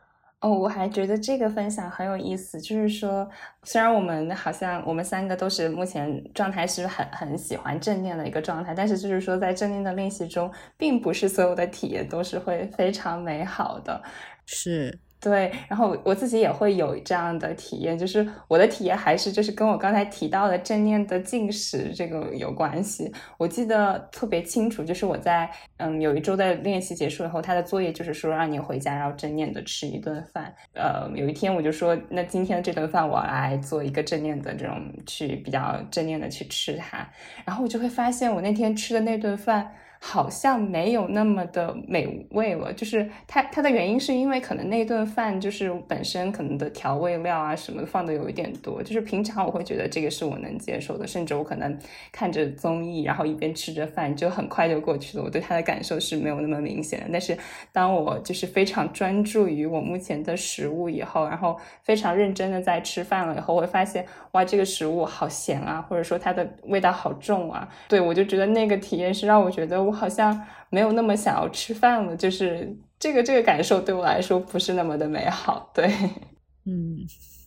[0.40, 3.28] 哦，我还觉得这个分享很有意思，就是说，
[3.64, 14.00] 虽然我们好像我们三个都是目前状态是很很喜欢正念的一个状态，但是就是说，在正念的练习中，并不是所有的体验都是会非常美好的，
[14.46, 15.00] 是。
[15.20, 23.12] 对，然后我自己也会有这样的体验，就是我的体验还是就是跟我刚才提到的正念的进食这个有关系。
[23.36, 30.54] 我记得特别清楚，就是我在嗯有一周的练习结束以后，他的作业就是说让你回家然后正念的吃一顿饭。
[30.74, 37.04] 呃，有一天我就说，那今天这顿饭我来做一个正念的这种去比较正念的去吃它，
[37.44, 39.68] 然后我就会发现我那天吃的那顿饭。
[40.00, 51.76] 好像没有那么的美味了，就是它它的原因是因为可能那顿饭就是本身可能的调味料啊什么放的有一点多，就是平常我会觉得这个是我能接受的，甚至我可能
[52.12, 57.06] 看着综艺，然后一边吃着饭就很快就过去了，我对它的感受是没有那么明显的。
[57.12, 57.36] 但是
[57.72, 64.06] 当我就是非常专注于我目前的食物以后，然后非常认真的在吃饭了以后，我会发现
[64.38, 69.82] 哇，这个食物好咸啊，或者说它的味道好重啊，对我就觉得那个体验是让我觉得。
[69.82, 75.72] 我好像没有那么想要吃饭了，就是这个这个感受对我来说不是那么的美好。
[75.74, 75.86] 对，
[76.66, 76.98] 嗯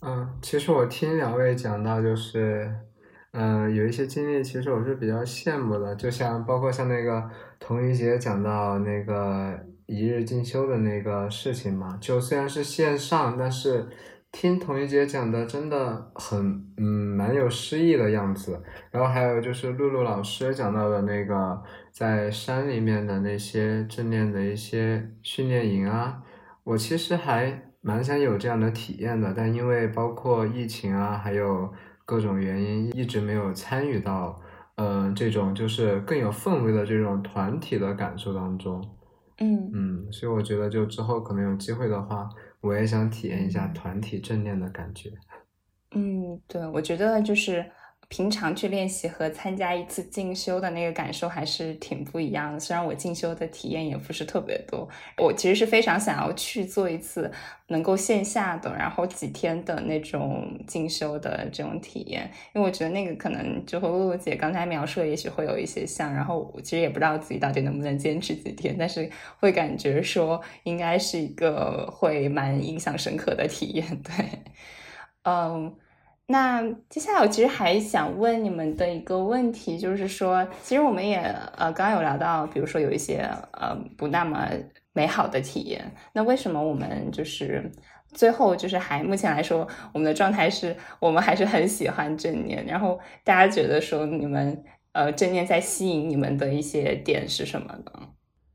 [0.01, 2.69] 嗯，其实我听两位讲到，就是
[3.31, 5.95] 嗯，有一些经历，其实我是比较羡慕的。
[5.95, 7.23] 就像包括像那个
[7.57, 13.87] 童一杰讲到那个一日进修的那个事情嘛，就虽然是线上，但是。
[14.31, 18.63] 听童一杰讲的真的很，嗯，蛮有诗意的样子。
[18.89, 26.23] 然后还有就是露露老师讲到的那个在山里面的那些正念的一些训练营啊，
[26.63, 31.71] 我其实还蛮想有这样的体验的，但因为包括疫情啊，还有
[32.05, 34.41] 各种原因，一直没有参与到，
[34.75, 38.81] 嗯，这种就是更有氛围的这种团体的感受当中。
[39.39, 42.29] 嗯嗯，所以我觉得就之后可能有机会的话。
[42.61, 45.11] 我也想体验一下团体正念的感觉。
[45.91, 47.71] 嗯，对，我觉得就是。
[48.11, 52.59] 平常去练习和参加一次进修的那个感受还是挺不一样的。
[52.59, 54.85] 虽然我进修的体验也不是特别多，
[55.17, 57.31] 我其实是非常想要去做一次
[57.67, 66.13] 能够线下的，然后几天的那种进修的这种体验，因为我觉得那个可能就和露露姐刚才描述的也许会有一些像。
[66.13, 73.87] 然后我其实也不知道自己到底能不能坚持几天，但是会感觉说应该是一个会蛮印象深刻的体验。
[74.03, 74.25] 对，
[75.23, 75.73] 嗯。
[76.31, 81.17] 那接下来我其实还想问你们的一个问题，就是说，其实我们也
[81.57, 83.17] 呃刚刚有聊到，比如说有一些
[83.51, 84.47] 呃不那么
[84.93, 87.69] 美好的体验，那为什么我们就是
[88.13, 94.63] 最后就是还目前来说，我们的状态是我们还是很喜欢正念，然后大家觉得说你们
[94.93, 97.91] 呃正念在吸引你们的一些点是什么呢？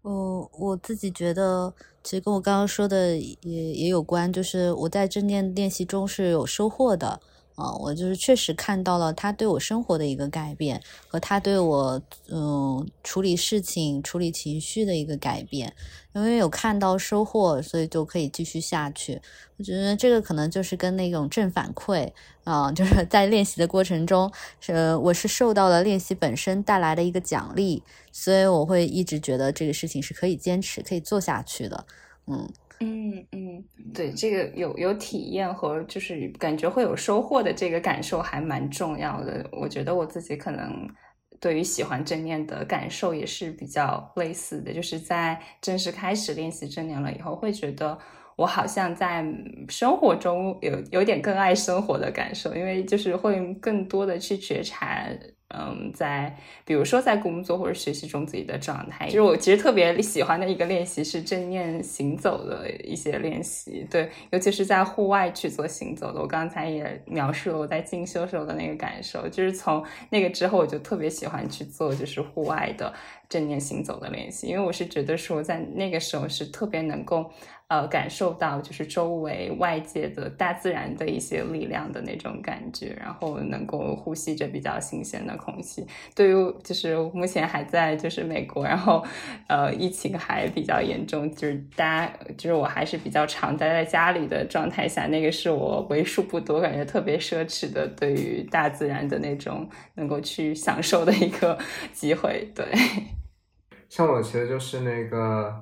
[0.02, 7.20] 我我自己觉得，其实跟我刚刚说的也也有关，就是我在正念练习中是有收获的。
[7.56, 15.74] 啊，我就是确实看到了他对我生活的一个改变，和他对我嗯处理事情、处理情绪的一个改变。
[16.12, 19.20] 因为有看到收获，所以就可以继续下去。
[19.58, 22.10] 我觉得这个可能就是跟那种正反馈
[22.44, 31.86] 啊，就是在练习的过程中，是我是受到了练习本身带来的一个奖励，所以我会一直觉得这个事情是可以坚持、可以做下去的。
[32.26, 32.48] 嗯。
[32.80, 39.48] 嗯嗯，对，这个有有体验和就是感觉会有收获的这个感受还蛮重要的。
[39.52, 40.86] 我觉得我自己可能
[41.40, 47.98] 对于喜欢正念的感受也是比较类似的，就是在正式开始练习正念了以后，会觉得
[48.36, 49.24] 我好像在
[49.70, 55.08] 生活中有有点更爱生活的感受，因为就是会更多的去觉察。
[55.58, 66.20] 嗯，在比如说在工作或者学习中自己的状态，就是我其实特别喜欢的一个练习是正念行走的一些练习，对，尤其是在户外去做行走的。
[66.20, 72.92] 我刚才也描述了我在进修时候的那个感受，就是从那个之后我就特别喜欢去做就是户外的
[73.28, 77.30] 正念行走的练习，因为我是觉得说在那个时候是特别能够。
[77.68, 85.84] 呃，感受到就是周围外界的大自然的一些力量的那种感觉，然后能够呼吸着比较新鲜的空气。
[86.14, 89.04] 对于就是目前还在就是美国，然后
[89.48, 101.58] 呃疫情还比较严重，就是大家就是我还是比较常待在家里的状态下，那个是我为数不多感觉特别奢侈的对于大自然的那种能够去享受的一个
[101.92, 102.48] 机会。
[102.54, 102.64] 对，
[103.90, 105.52] 像我其实就是那个。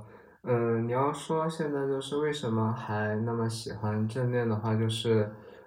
[0.47, 5.27] 嗯，你要说现在就是为什么还那么喜欢正念的话，就是，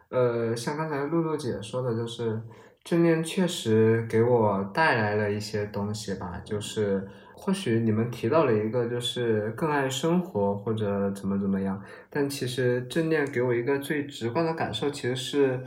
[0.10, 2.40] 呃，像刚才露露姐说的，就是
[2.84, 15.60] 正念确实给我带来了一些东西吧，就是或许你们提到了一个，就是更爱生活或者怎么怎么样，但其实正念给我一个最直观的感受，其实是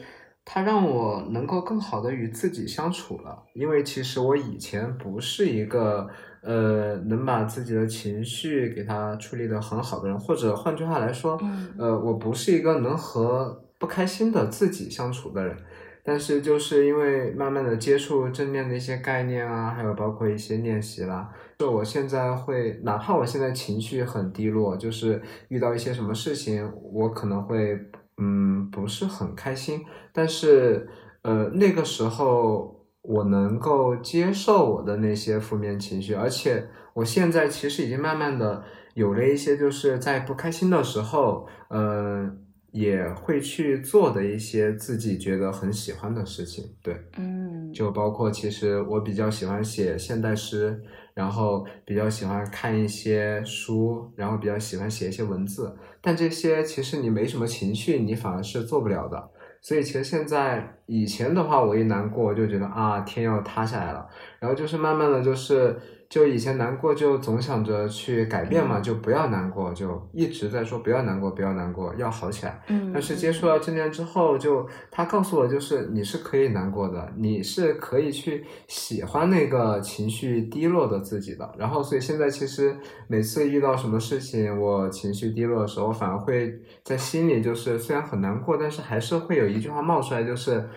[0.52, 6.08] 它让我能够更好的与自己相处了，因为其实我以前不是一个。
[6.42, 11.38] 呃，能把自己的情绪给他处理的很好的人，或者换句话来说，
[11.76, 15.54] 呃，我不是一个能和不开心的自己相处的人。
[16.02, 27.78] 但是就是因为慢慢的接触正念的一些概念啊，还有包括一些练习啦，就我现在会，哪怕我现在情绪很低落，就是遇到一些什么事情，我可能会
[28.20, 30.88] 嗯不是很开心，但是
[31.22, 32.78] 呃那个时候。
[33.02, 46.62] 我能够接受我的那些负面情绪，而且我现在其实已经慢慢的有了一些，就是在不开心的时候，嗯，也会去做的一些自己觉得很喜欢的事情。
[46.82, 50.82] 对，嗯，就包括其实我比较喜欢写现代诗，
[51.14, 59.30] 然后比较喜欢看一些书，然后比较喜欢写一些文字，但这些其实你没什么情绪，你反而是做不了的。
[59.62, 64.06] 所以其实现在以前的话，我一难过就觉得啊天要塌下来了，
[64.40, 65.76] 然后就是慢慢的就是。
[66.10, 72.60] 就以前难过，就总想着去改变嘛，就不要难过，就一直在说不要难过，不要难过，要好起来。
[72.66, 72.90] 嗯。
[72.92, 81.48] 但是接触了正念之后，就他告诉我，就是你是可以难过的，你是可以去喜欢那个情绪低落的自己的。
[81.56, 82.76] 然后，所以现在其实
[83.06, 90.68] 每次遇到什么事情，我情绪低落的时候，反而会在心里就是虽然很难过，但是还是会有一句话冒出来，就是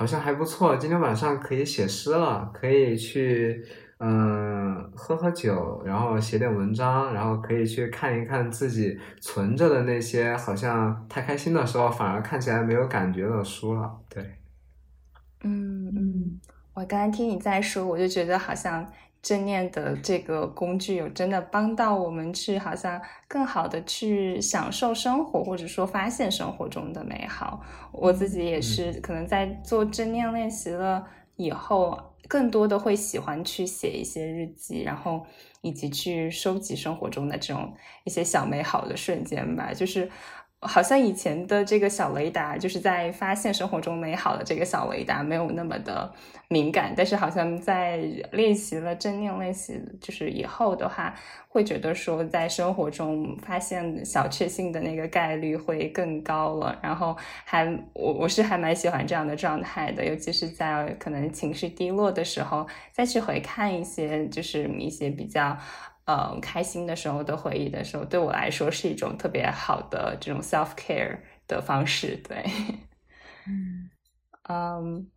[0.00, 3.62] 好像还不错，今天晚上可以写诗了，可以去。
[3.98, 13.94] 嗯，喝喝酒，然后写点文章，然后可以去看一看自己存着的那些好像太开心的时候，反而看起来没有感觉的书了。
[14.08, 14.24] 对，
[15.44, 16.40] 嗯嗯，
[16.72, 18.90] 我刚才听你在说，我就觉得好像
[19.22, 27.60] 正念的这个工具有真的帮到我们去，好像更好的去享受生活，或者说发现生活中的美好。
[27.92, 31.06] 我自己也是，可能在做正念练习了
[31.36, 31.98] 以后，
[32.28, 35.26] 更多的会喜欢去写一些日记，然后
[35.60, 40.10] 以及去收集生活中的这种一些小美好的瞬间吧，就是。
[40.62, 46.12] 好像以前的这个小雷达，就是在发现生活中美好的这个小雷达没有那么的
[46.48, 47.96] 敏感，但是好像在
[48.32, 51.14] 练习了正念练习，就是以后的话，
[51.48, 56.78] 会觉得说在生活中发现小确幸的那个概率会更高了。
[56.82, 65.56] 然后还我我是还蛮喜欢这样的状态的，尤其是在可能情绪低落的时候，再去回看一些就是一些比较。
[66.06, 72.16] 嗯，开心的时候的回忆的时候，对我来说是一种特别好的这种 self care 的方式。
[72.28, 72.44] 对，
[73.46, 73.90] 嗯，
[74.48, 75.10] 嗯。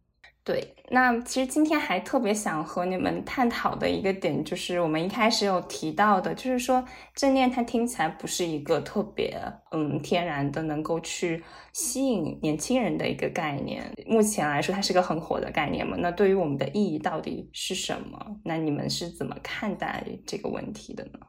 [0.45, 6.83] 对，那其实今天还特别想和你们探讨的一个点，就是我们一开始有提到的，就是说
[7.15, 9.41] 正念它听起来不是一个特别
[9.71, 11.41] 嗯天然的能够去
[11.71, 13.89] 吸引年轻人的一个概念。
[14.05, 15.95] 目前来说，它是个很火的概念嘛？
[15.97, 18.19] 那对于我们的意义到底是什么？
[18.43, 21.19] 那你们是怎么看待这个问题的呢？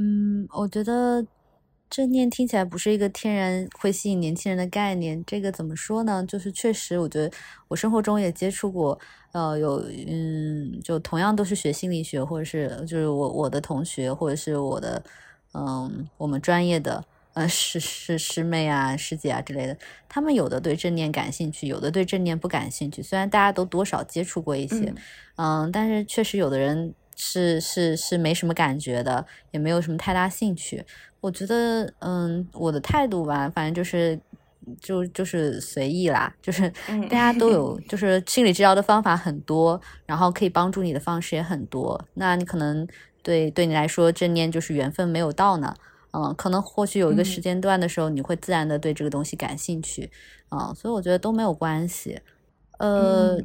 [0.00, 1.24] 嗯，我觉得。
[1.92, 6.24] 正念听起来不是一个天然会吸引年轻人的概念，这个怎么说呢？
[6.26, 7.30] 就是确实，我觉得
[7.68, 8.98] 我生活中也接触过，
[9.32, 15.02] 呃，有嗯，就同样都是学心理学，或者是就是我我的同学，或者是我的
[15.52, 19.76] 嗯，我们专业的呃师师师妹啊、师姐啊之类的，
[20.08, 23.02] 他们有的对正念感兴趣，有的对正念不感兴趣。
[23.02, 24.94] 虽然大家都多少接触过一些，
[25.36, 30.84] 嗯，但是确实有的人是是是没什么感觉的，也没有什么太大兴趣。
[31.20, 34.18] 我觉得，嗯，我的态度吧，反正就是，
[34.80, 36.68] 就就是随意啦，就是
[37.08, 42.04] 大家都有，就是心理治疗的方法很多，然后可以帮助你的方式也很多。
[42.14, 42.84] 那你可能
[43.22, 45.72] 对对你来说正念就是缘分没有到呢，
[46.10, 50.10] 嗯，可能或许有一个时间段的时候，你会自然的对这个东西感兴趣，
[50.50, 52.20] 嗯，所以我觉得都没有关系。
[52.82, 53.36] 呃，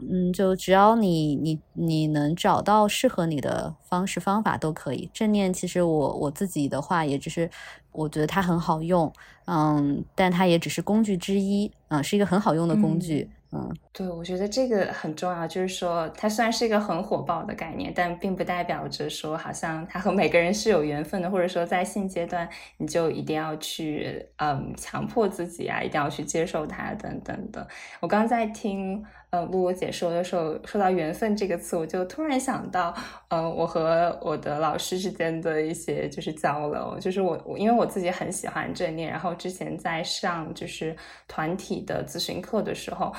[0.00, 5.08] 嗯，就只要你你你能找到适合你的方式方法都可以。
[5.14, 7.48] 正念其实我我自己的话，也只是
[7.92, 9.10] 我觉得它很好用，
[9.46, 13.30] 嗯，但它也只是工具之一，嗯，是一个很好用的工具。
[13.54, 27.68] 嗯，对，我觉得这个很重要，就是说它虽然是一个很火爆的概念，但并不代表着说好像它和每个人是有缘分的，或者说在现阶段你就一定要去嗯强迫自己啊，一定要去接受它等等的。
[28.00, 32.94] 我刚刚在听呃露露姐说的时候，说到缘分这个词，我就突然想到，
[33.28, 40.96] 嗯，我和我的老师之间的一些就是交流，就是我我因为我自己很喜欢正念，然后之前在上就是
[41.28, 43.12] 团体的咨询课的时候。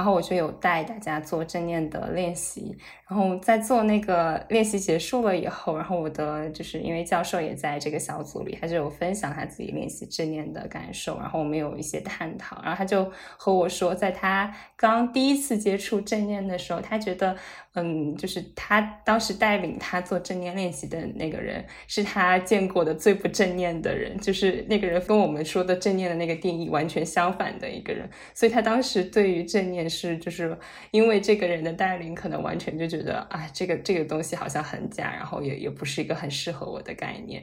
[0.00, 2.74] 然后我就有带大家做正念的练习，
[3.10, 17.36] 然后在做那个练习结束了以后，然后我的就是因为教授也在这个小组里，他就有分享他自己练习正念的感受，然后我们有一些探讨，然后他就和我说，在他刚第一次接触正念的时候，他觉得。
[17.74, 30.58] 嗯，就是他当时带领他做正念练习的那个人，是他见过的最不正念的人，就是那个人跟我们说的正念的那个定义完全相反的一个人，所以他当时对于正念是，就是
[30.90, 37.42] 因为这个人的带领，可能完全就觉得，觉得啊，这个这个东西好像很假，然后也也不是一个很适合我的概念。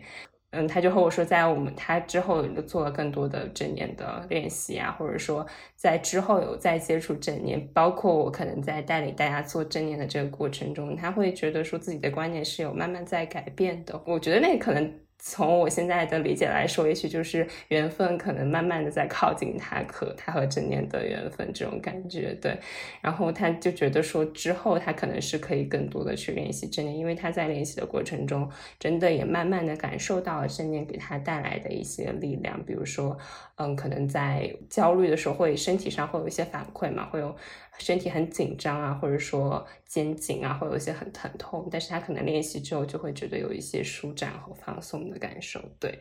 [0.51, 5.45] 嗯，他就和我说，在我们他之后又做了更多的正念的练习啊，或者说
[5.75, 13.99] 在之后有再接触正念，包括我可能在带领大家做正念的这个过程中，他会觉得说自己的观念是有慢慢在改变的。
[14.05, 15.06] 我觉得那可能。
[15.19, 22.57] 从我现在的理解来说，也许就是缘分可能慢慢的在靠近他和他和正念的缘分这种感觉，对。
[23.01, 28.49] 然后他就觉得说，之后他可能是可以更多的去练习正念，因为他在练习的过程中，
[28.79, 33.17] 真的也慢慢的感受到了正念给他带来的一些力量，比如说，
[33.57, 37.35] 嗯，可能在焦虑的时候，会身体上会有一些反馈嘛，会有。
[37.79, 45.61] 身体很紧张啊，或者说肩颈啊，会有一些很疼痛，但是他可能练习之后就会觉得有一些舒展和放松的感受。
[45.79, 45.95] 对，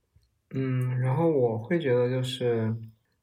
[0.54, 2.74] 嗯，然后我会觉得就是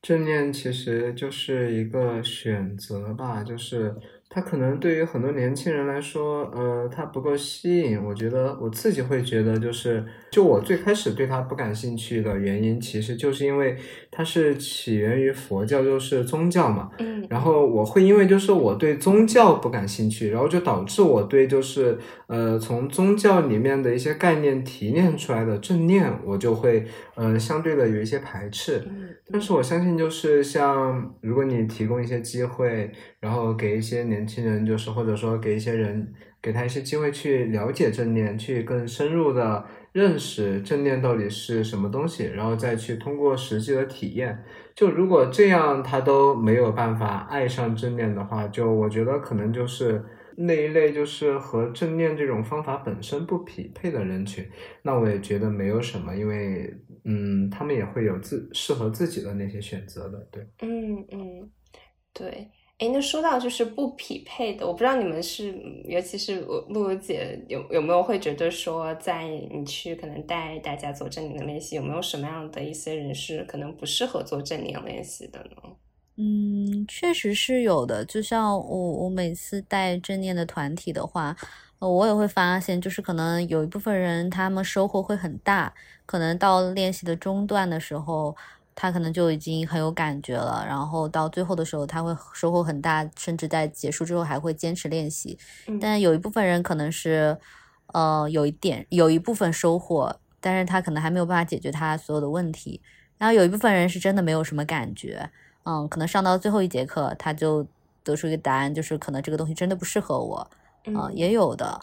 [0.04, 3.96] 正念其实就是一个选择吧，就是
[4.30, 8.04] 它可能对于很多年轻人来说，呃，它不够吸引。
[8.04, 13.78] 我觉得我自己会觉得就是，就我最开始对它不感兴趣的原因，其实就是因为
[14.16, 16.90] 它是起源于佛教，就是宗教嘛。
[17.00, 21.98] 嗯，然后我会因为就是我对宗教不感兴趣，然后就导致我对就是
[22.28, 26.86] 呃从宗教里面的一些概念提炼出来的正念，我就会
[27.16, 28.82] 呃相对的有一些排斥。
[28.88, 36.14] 嗯但是我相信，就是像如果你提供一些机会，然后给一些年轻人，就是或者说给一些人，
[36.46, 44.44] 给他一些机会去了解正念，去更深入的认识正念到底是什么东西，然后再去通过实际的体验。
[44.76, 50.06] 就如果这样他都没有办法爱上正念的话，就我觉得可能就是
[50.38, 54.46] 那一类就是和正念这种方法本身不匹配的人群。
[54.84, 56.72] 那我也觉得没有什么，因为
[57.06, 60.48] 嗯，他们也会有自适合自己的那些选择的，对。
[60.62, 61.50] 嗯嗯，
[62.14, 62.52] 对。
[62.78, 75.72] 哎，那说到就是不匹配的，我不知道你们是，尤其是露露姐有有没有会觉得说，在你去可能带大家做正念的练习，有没有什么样的一些人是可能不适合做正念练习的呢？
[76.18, 78.04] 嗯，确实是有的。
[78.04, 81.34] 就像我我每次带正念的团体的话，
[81.80, 85.74] 呃，我也会发现，就是可能有一部分人他们收获会很大，
[86.06, 88.36] 可能到练习的中段的时候。
[88.76, 95.40] 他可能就已经很有感觉了，然后到最后的时候他会收获很大，甚至在结束之后还会坚持练习。
[95.80, 97.38] 但有一部分人可能是，
[97.94, 102.82] 呃，有一点有一部分收获，但是他可能还没有办法解决他所有的问题。
[103.18, 105.32] 然后有一部分人是真的没有什么感觉，
[105.64, 107.66] 嗯，可能上到最后一节课他就
[108.04, 110.36] 得出一个答案，就是可能这个东西真的不适合我，
[110.94, 111.80] 啊，也有的，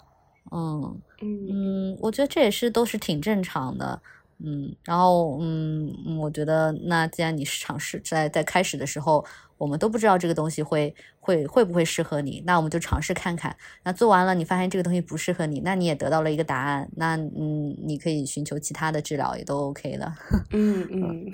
[0.51, 3.99] 嗯嗯，我觉得这也是都是挺正常的。
[4.39, 9.25] 嗯，然后嗯，我觉得那既然你是尝试在在开始的时候，
[9.57, 13.55] 我们都不知道这个东西会会会不会适合你，那我们就尝试看看。
[13.83, 16.89] 那做完了，你发现这个东西不适合你，那你也得到了一个答案。
[16.95, 20.13] 那嗯，你可以寻求其他的治疗，也都 OK 的。
[20.51, 21.33] 嗯嗯，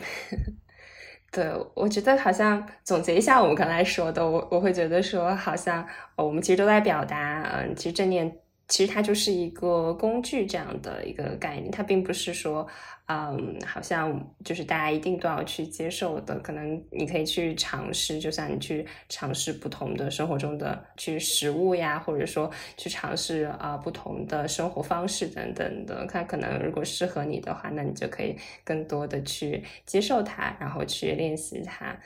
[1.32, 8.38] 对，我觉得好像总结一下我们刚才说的，我我会觉得说，好像我们其实都在表达，嗯，其实正念。
[8.70, 12.66] 其实它就是一个工具这样的一个概念，它并不是说，
[13.08, 16.38] 嗯，好像就是大家一定都要去接受的。
[16.40, 26.06] 可能你可以去尝试，就像你去尝试不同的生活中的去食物呀，或者说去尝试啊不同的生活方式等等的。
[26.06, 31.98] 看可能如果适合你的话，那你就可以更多的去接受它，然后去练习它。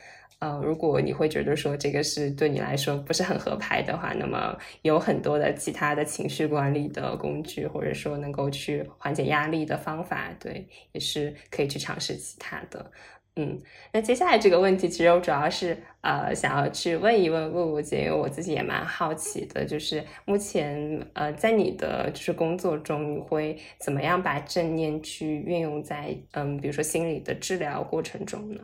[0.44, 12.92] 呃，如果你会觉得说这个是对你来说不是很合拍的话，那么有很多的其他的情绪管理的工具，或者说能够去缓解压力的方法，对，也是可以去尝试其他的。
[13.38, 13.58] 嗯，
[13.94, 28.62] 那接下来这个问题，其实我主要是呃想要去问一问露露姐，因为我自己也蛮好奇的，就是目前呃在你的就是工作中，你会怎么样把正念去运用在嗯比如说心理的治疗过程中呢？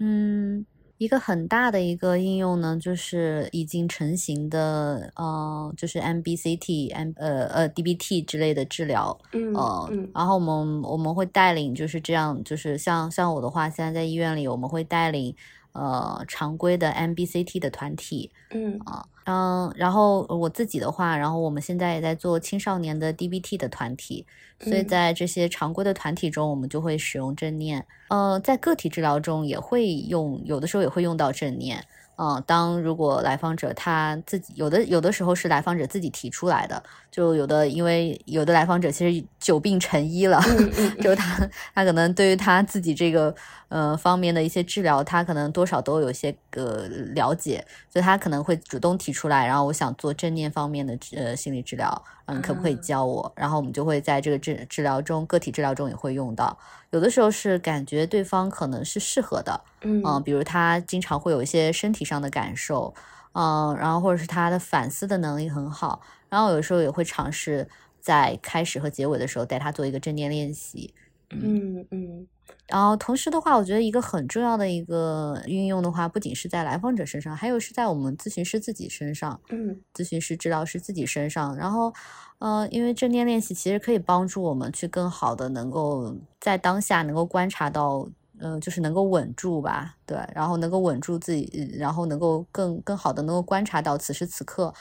[0.00, 0.66] 嗯。
[0.98, 15.34] 一个很大的一个应用呢，就是已经成型的，呃，就是 MBCT、M 呃呃 DBT 之类的治疗，嗯，呃，然后我们我们会带领，就是这样，就是像像我的话，现在在医院里，我们会带领
[15.76, 24.24] 呃常规的 MBCT 的团体，嗯啊嗯，然后我自己的话，然后我们现在也在做青少年的 DBT 的团体。
[24.58, 27.84] 所以在这些常规的团体中，我们就会使用正念。
[28.08, 31.84] 呃，在个体治疗中也会用，有的时候也会用到正念。
[32.18, 40.40] 嗯，当如果来访者他自己有的有的时候是来访者自己提出来的，就有的因为有的来访者其实久病成医了，
[41.02, 43.34] 就他他可能对于他自己这个
[43.68, 47.62] 呃方面的一些治疗，他可能多少都有些个了解，
[47.92, 53.32] 所以他可能会主动提出来，然后我想做正念方面的呃心理治疗，嗯，可不可以教我？
[53.34, 56.56] 然后我们就会在这个治治疗中，个体治疗中也会用到。
[56.90, 62.94] 有的时候是感觉对方可能是适合的，嗯，比如他经常会有一些身体上的感受，
[63.32, 67.68] 嗯，然后或者是他的反思的能力很好，然后有时候也会尝试
[68.00, 70.94] 在开始和结尾的时候带他做一个正念练习，
[71.30, 72.26] 嗯嗯。
[72.68, 81.56] 然后同时的话，我觉得一个很重要的一个运用的话，不仅是在来访者身上，还有是在我们咨询师自己身上，嗯，咨询师、治疗师自己身上。
[81.56, 81.92] 然后，
[82.38, 88.08] 呃，因为正念练习其实可以帮助我们去更好的能够在当下能够观察到，
[88.38, 94.72] 呃，就是能够稳住吧，对，然后能够稳住自己，然后能够更更好的能够观察到此时此刻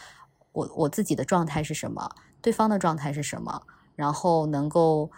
[0.52, 2.10] 我我自己的状态是什么，
[2.42, 3.64] 对方的状态是什么，
[3.96, 5.12] 然后能够。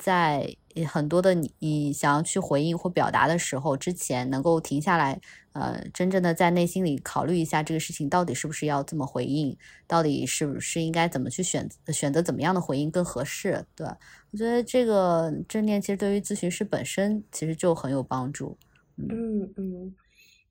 [0.00, 5.20] 在很多的你想要去回应或表达的时候，之前能够停下来，
[5.52, 9.56] 呃，真正的在内心里考虑一下这个事情到底是不是要这么回应，
[9.86, 13.64] 到底是不是应该怎么去选选择怎么样的回应更合适？
[13.74, 13.86] 对
[14.30, 18.56] 我觉得这个正念其实对于咨询师本身其实就很有帮助。
[18.96, 19.94] 嗯嗯，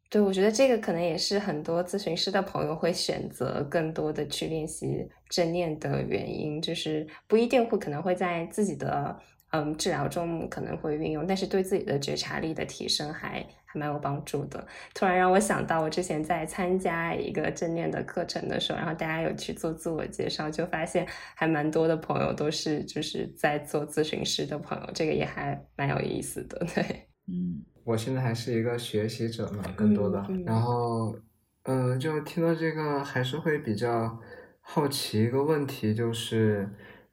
[0.09, 9.19] 对，我觉得这个可能也是很多咨询师的朋友会选择更多的去练习正念的原因，就是不一定会可能会在自己的
[9.51, 14.65] 嗯治疗中可能会运用，但是对自己的觉察力的提升还还蛮有帮助的。
[14.93, 27.63] 突然让我想到，我之前在参加一个正念的课程的时候，然后大家有去做自我介绍，就发现还蛮多的朋友都是就是在做咨询师的朋友，这个也还蛮有意思的， 对，嗯。
[27.87, 31.15] 我现在还是一个学习者嘛，更多的，然后，
[31.63, 34.19] 嗯，就听到这个还是会比较
[34.59, 36.69] 好奇一个问题，就是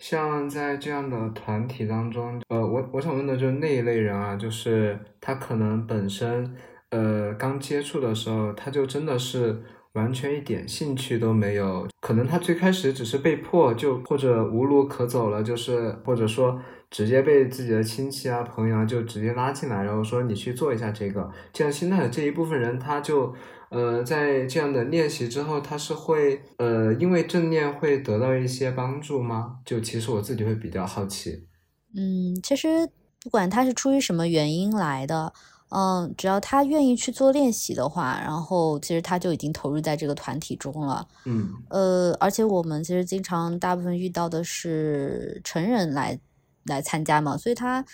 [0.06, 6.54] 像在这样的团体当中，呃，我我想问的就是那一类人啊，就是他可能本身，
[6.90, 9.62] 呃，刚接触的时候，他就真的是
[9.94, 16.60] 完全一点兴趣都没有，可能他最开始只是被迫，就或者无路可走了，就是或者说。
[16.90, 23.34] 直接被自己的亲戚啊、朋友啊就直接拉进来，然后说你去做一下这个，这样心态的这一部分人，他就
[23.74, 29.56] 呃在这样的练习之后，他是会呃因为正念会得到一些帮助吗？
[29.66, 31.48] 就其实我自己会比较好奇。
[31.96, 32.88] 嗯，其实
[33.20, 35.32] 不管他是出于什么原因来的，
[35.70, 41.06] 嗯，只要他愿意去做练习的话，然后其实他就已经投入在这个团体中了。
[41.24, 46.18] 嗯，呃，而且我们其实经常大部分遇到的是成人来。
[46.66, 47.84] 来参加嘛，所以他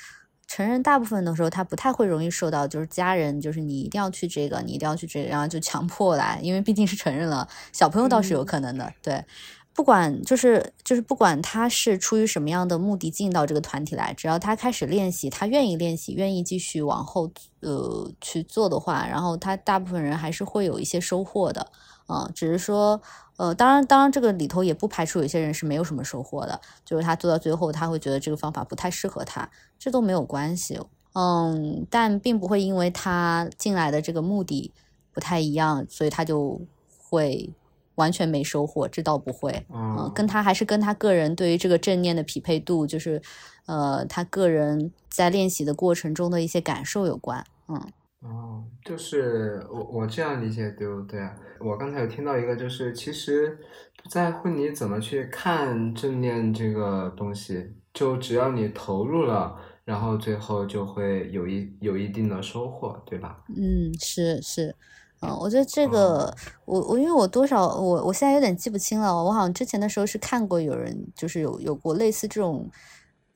[0.50, 8.92] 成人大部分的时候，他不太会容易受到，就是家人就是你一定要去这个，你一定要去这个，然后就强迫来，因为毕竟是成人了，小朋友倒是有可能的。
[9.00, 9.24] 对，
[9.72, 17.30] 不管就是就是不管他是出于什么样的目的进到这个团体来，只要他开始练习，他愿意练习，愿意继续往后
[17.60, 21.70] 呃去做的话，然后他大部分人还是会有一些收获的。
[22.10, 23.00] 嗯，只是说。
[23.36, 29.48] 呃，当然，当然，这个里头也不排除有些人是没有什么收获的，就是他做到最后，他会觉得这个方法不太适合他，
[29.78, 30.78] 这都没有关系。
[31.14, 34.74] 嗯，但并不会因为他进来的这个目的
[35.10, 36.60] 不太一样，所以他就
[36.98, 37.50] 会
[37.94, 39.64] 完全没收获，这倒不会。
[39.72, 43.22] 嗯，跟他还是跟他个人对于这个正念的匹配度，就是
[43.64, 47.42] 呃，他个人在练习的过程中的一些感受有关。
[47.68, 47.90] 嗯。
[48.22, 51.34] 哦，就是我我这样理解对不对啊？
[51.58, 53.58] 我刚才有听到一个，就是其实
[54.02, 63.42] 不在乎你怎么去看正念这个东西，就只要你投入了，然后最后就会有一有一定的收获，对吧？
[63.56, 64.74] 嗯，是是，
[65.22, 66.34] 嗯，我觉得这个
[66.66, 72.70] 我我因为我多少我我现在有点记不清了，我好像之前的时候是看过有人就是有有过类似这种。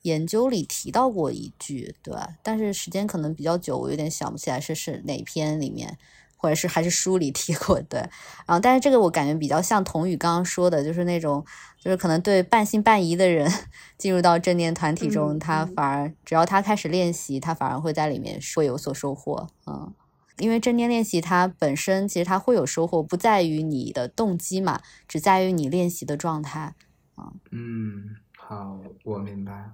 [0.05, 2.29] 研究里提到过一句，对吧？
[2.43, 5.97] 但是时间可能比较久，我有点想不起来是是哪篇里面，
[6.37, 7.99] 或者是还是书里提过，对。
[8.45, 11.43] 然后，但是这个我感觉比较像童宇刚刚说的，就是那种，
[11.79, 13.51] 就是可能对半信半疑的人
[13.97, 19.91] 进入到正念团体中，他反而只要他开始练习，他反而会在里面会有所收获，嗯。
[20.37, 26.75] 因为正念练习它本身其实它会有收获，不在于你的动机嘛，只在于你练习的状态，
[27.15, 27.31] 啊。
[27.51, 29.71] 嗯，好，我明白。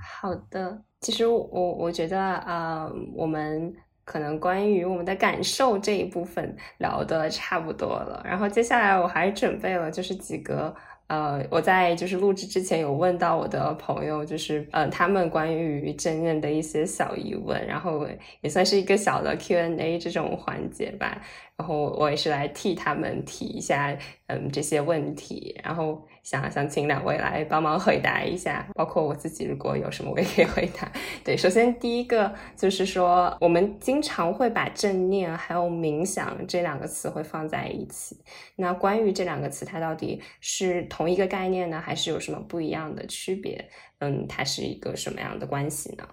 [0.00, 3.74] 好的，其实我我觉得啊，我们
[4.04, 8.22] 可能关于我们的感受这一部分聊的差不多了。
[8.24, 10.74] 然后接下来我还准备了就是几个
[11.08, 18.06] 呃，我在就是录制之前有问到我的朋友，就是呃他们关于真人的一些小疑问，然后
[18.40, 21.20] 也算是一个小的 Q&A 这种环节吧。
[21.56, 23.96] 然后我也是来替他们提一下
[24.28, 26.06] 嗯这些问题，然后。
[26.28, 30.92] 想想请两位来帮忙回答一下，包括我自己，如果有什么我也可以回答。
[31.24, 38.14] 对，首先第一个就是说，我们经常会把正念还有冥想这两个词会放在一起。
[38.56, 43.70] 那关于这两个词，它到底是同一个概念呢，还是有什么不一样的区别？
[44.00, 46.06] 嗯，它是一个什么样的关系呢？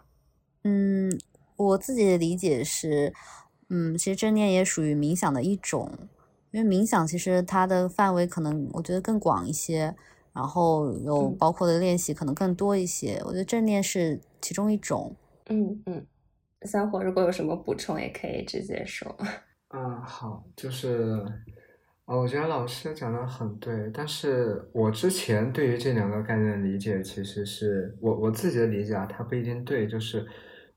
[0.63, 1.11] 嗯，
[1.57, 3.11] 我自己的理解是，
[3.69, 5.91] 嗯，其实正念也属于冥想的一种。
[6.55, 9.93] 因为冥想其实它的范围可能我觉得更广一些，
[10.31, 13.21] 然后有包括的练习可能更多一些。
[13.25, 15.13] 我觉得正念是其中一种。
[15.49, 16.05] 嗯嗯，
[16.61, 19.13] 三火如果有什么补充也可以直接说。
[19.73, 21.21] 嗯， 好，就是，
[22.05, 30.25] 哦，我觉得老师讲的很对，但是我之前对于这两个概念的理解，其实是我我自己的理解啊，它不一定对，就是。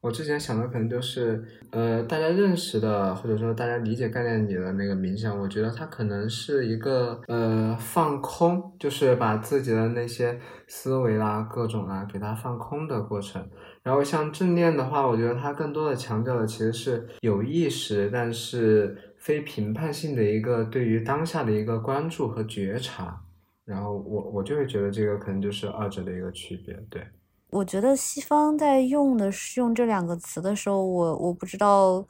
[0.01, 1.43] 我之前想的可能就是，
[1.73, 10.39] 呃，大家认识的或者说大家理解概念里的那个冥想，我觉得它可能是一个呃放空，就是把自己的那些
[10.69, 13.45] 思维啦、各种啦给它放空的过程。
[13.83, 23.21] 然后像正念的话，我觉得它更多的强调的其实是有意识，但是非评判性的一个对于当下的一个关注和觉察。
[23.65, 27.03] 然后我我就会觉得这个可能就是二者的一个区别，对。
[27.51, 32.05] 我觉得西方在用的是用这两个词的时候，我我不知道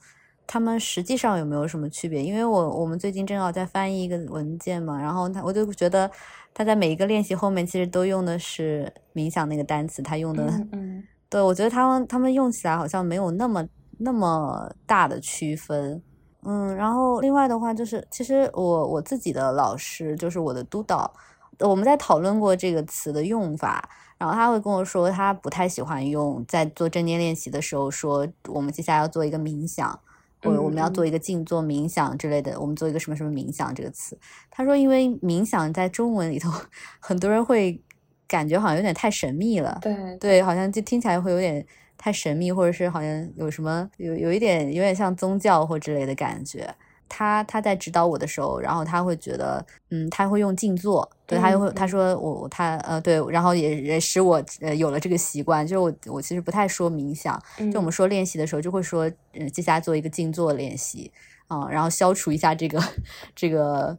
[0.49, 2.20] 他们实际上有没有什么区别？
[2.22, 6.11] 因为我我们最近正好在翻译一个文件嘛，然后他我就觉得
[6.53, 13.64] 他在每一个练习后面其实都用的是冥想那个单词，他用的，嗯，对我觉得他们他们用起来好像没有那么
[13.99, 16.03] 那么大的区分，
[16.43, 21.12] 嗯，然后另外的话就是，其实我我自己的老师就是我的督导，
[21.61, 23.89] 我们在讨论过这个词的用法。
[24.19, 29.99] 然后他会跟我说，他不太喜欢用在做正念练习的时候说我们接下来要做一个冥想，
[30.43, 32.61] 或者我们要做一个静坐冥想之类的。
[32.61, 34.19] 我们做一个什么什么冥想这个词，
[34.51, 36.51] 他说因为冥想在中文里头，
[37.01, 37.81] 很多人会
[38.27, 39.79] 感觉好像有点太神秘了。
[39.81, 41.64] 对对，好像就听起来会有点
[41.97, 46.75] 太神秘，或者是好像有什么有有一点有点像宗教或之类的感觉。
[47.09, 57.41] 他他在指导我的时候，然后他会觉得，嗯，他会用静坐，对他又会他说我他呃对，然后也也使我呃有了这个习惯，就是我我其实不太说冥想，
[57.73, 61.11] 就我们说练习的时候就会说，嗯，接下来做一个静坐练习
[61.49, 62.83] 啊，然后消除一下这个
[63.35, 63.97] 这个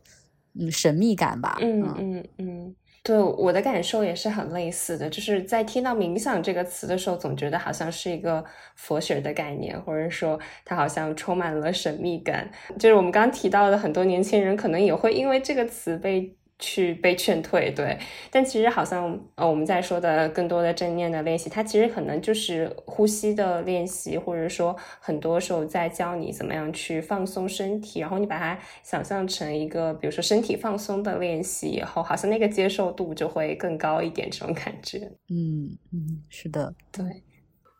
[0.59, 1.93] 嗯神秘感吧，嗯。
[1.97, 2.75] 嗯嗯。
[3.03, 8.43] 对我的感受也是很类似的，就是在听到冥想这个词的时候，总觉得好像是一个
[8.75, 12.49] 佛学的概念，或者说它好像充满了神秘感。
[12.77, 16.35] 就是我们刚刚提到的，很多年轻人可能也会因为这个词被。
[16.59, 17.97] 去被劝退，对，
[18.29, 34.99] 但其实好像呃，我们在说的更多的正念的练习，它其实可能就是呼吸的练习，或者说很多时候在教你怎么样去放松身体，然后你把它想象成一个，比如说身体放松的练习以后，好像那个接受度就会更高一点，这种感觉。
[35.29, 37.23] 嗯嗯，是的，对，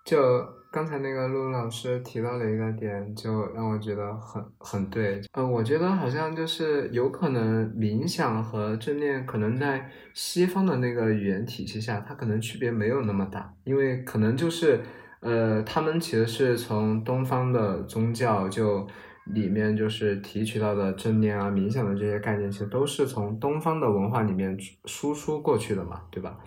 [0.05, 0.58] 就。
[0.71, 5.19] 刚才那个露露老师提到了一个点，就让我觉得很很对。
[5.33, 14.79] 呃，我觉得好像就是有可能冥想和正念可能在西方的那个语言体系下，它可能区别没有那么大，因为可能就是
[15.21, 18.87] 呃，他们其实是从东方的宗教就
[19.33, 24.55] 里面就是提取到的正念啊、冥想的这些概念，其实都是从东方的文化里面
[24.85, 26.37] 输出过去的嘛，对吧？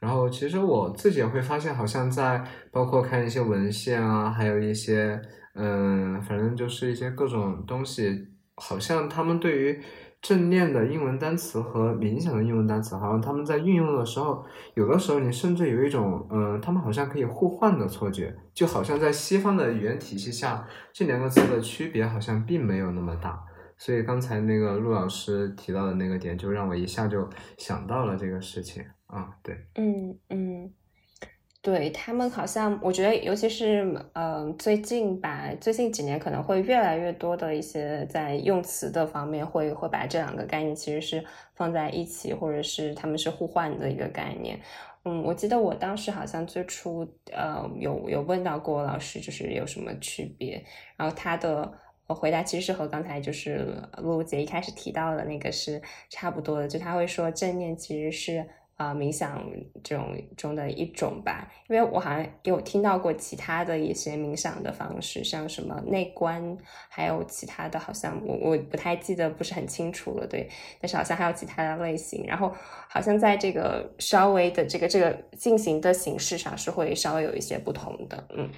[0.00, 5.20] 然后其实我自己也会发现，好像在包括看一些文献啊，还有一些
[5.54, 9.80] 嗯，反正就是一些各种东西，好像他们对于
[10.20, 14.44] 正念的英文单词和冥想的英文单词，好像他们在运用的时候，
[14.74, 23.38] 有的时候你甚至有一种嗯，他们好像可以互换的错觉，就好像在西方的语言体系下，这两个词的区别好像并没有那么大。
[23.76, 28.84] 所以刚才那个陆老师提到的那个点，就让我一下就想到了这个事情。
[29.08, 30.70] 啊，对，嗯嗯，
[31.62, 44.60] 对他们好像，我觉得尤其是嗯，最近吧，最近几年可能会越来越多的一些在用词的方面会会把这两个概念其实是放在一起，或者是他们是互换的一个概念。
[45.06, 50.62] 嗯，我记得我当时好像最初呃有有问到过老师，就是有什么区别，
[50.98, 51.72] 然后他的
[52.08, 55.80] 回答其实是和刚才就是露露姐一开始提到的那个是
[56.10, 58.46] 差不多的，就他会说正念其实是。
[58.78, 59.44] 啊，冥想
[59.82, 66.56] 这种中的一种吧，因为我好像有听到过其他的一些冥想的方式，像什么内观，
[66.88, 70.26] 还有其他的，好像我我不太记得，不是很清楚了。
[70.28, 70.48] 对，
[70.80, 72.54] 但是好像还有其他的类型，然后
[72.88, 78.48] 好像在这个稍微的这个这个进行的形式上是会稍微有一些不同的，嗯。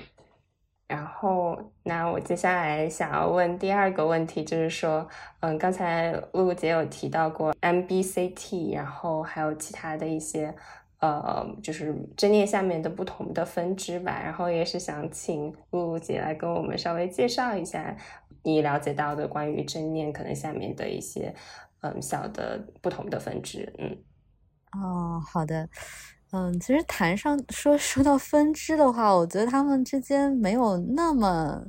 [0.86, 1.56] 然后，
[1.90, 5.04] 那我接下来想要问第二个问题，就是说，
[5.40, 10.54] 嗯，刚才露露姐有提到过 MBCT，然后还有其他的一些，
[11.00, 14.20] 呃，就是正念下面的不同的分支吧。
[14.22, 17.96] 然后也是想请露露姐来跟我们稍微介绍一下
[18.44, 21.34] 你了解到的关于正念可能下面的一些，
[21.80, 23.68] 嗯，小的不同的分支。
[23.78, 23.98] 嗯，
[24.80, 25.68] 哦，好的。
[26.32, 31.64] 嗯，其实谈上说说到分支的话，我觉得他们之间没有那么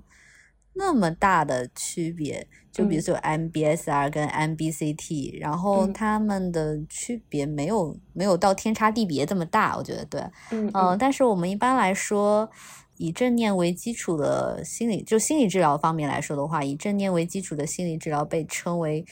[0.74, 2.48] 那么大的区别。
[2.72, 10.24] 就比如说 MBSR 跟 MBCT，然后他们的区别没有没有到天差地别这么大，我觉得对。
[10.52, 12.50] 嗯，但是我们一般来说，
[12.96, 19.06] 以正念为基础的心理，就心理治疗方面来说的话，以正念为基础的心理治疗被称为。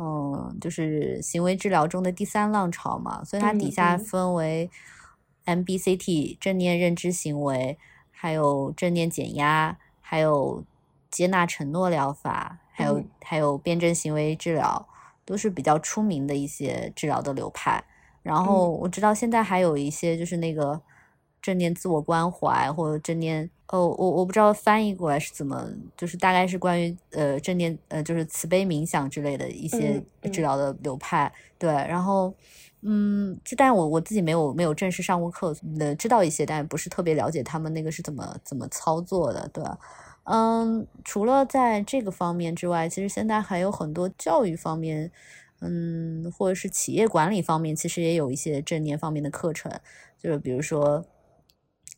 [0.00, 4.70] 嗯，就是行为治疗中的第三浪潮嘛，所以它底下分为
[5.44, 7.76] MBCT 正念认知行为，
[8.12, 10.62] 还有正念减压，还有
[11.10, 14.86] 接纳承诺疗法，还有还有辩证行为治疗，
[15.24, 17.84] 都是比较出名的一些治疗的流派。
[18.22, 20.80] 然后我知道现在还有一些就是那个
[21.40, 23.50] 正念自我关怀或者正念。
[23.70, 30.02] 哦，我我不知道翻译过来是怎么，就是大概是关于呃正念呃就是慈悲冥想之类的一些
[30.32, 32.32] 治疗的流派，对，然后
[32.80, 39.62] 嗯，就但我我自己没有没有正式上过课，呃，知道一些，但不是特别了解他们那个是怎么怎么操作的，对，
[40.30, 45.10] 嗯，除了在这个方面之外，其实现在还有很多教育方面，
[45.62, 49.72] 嗯，或者是企业管理方面，其实也有一些正念方面的课程，
[50.18, 51.02] 就是比如说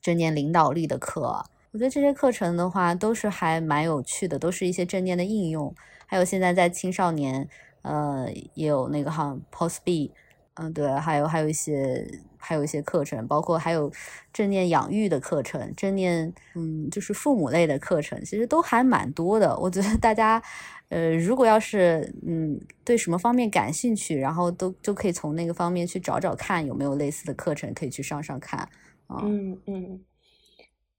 [0.01, 1.45] 正念领导力的课。
[1.73, 5.75] 我觉得这些课程的话，都是还蛮有趣的，都是一些正念的应用。
[6.07, 7.49] 还有现在在青少年，
[7.83, 10.13] 呃，也有那个哈 Post B，
[10.55, 12.09] 嗯，对，还有还有一些
[12.41, 13.93] 还有一些课程，包括还有
[14.33, 19.57] 正念养育的课程，正念，嗯，就是父母类的课程，其实都还蛮多的。
[19.59, 20.43] 我觉得大家，
[20.89, 28.61] 呃，如果要是嗯对什么方面感兴趣，然后都就可以从那个方面去找找看有没有类似的课程可以去上上看
[29.07, 29.21] 啊。
[29.25, 30.01] 嗯嗯。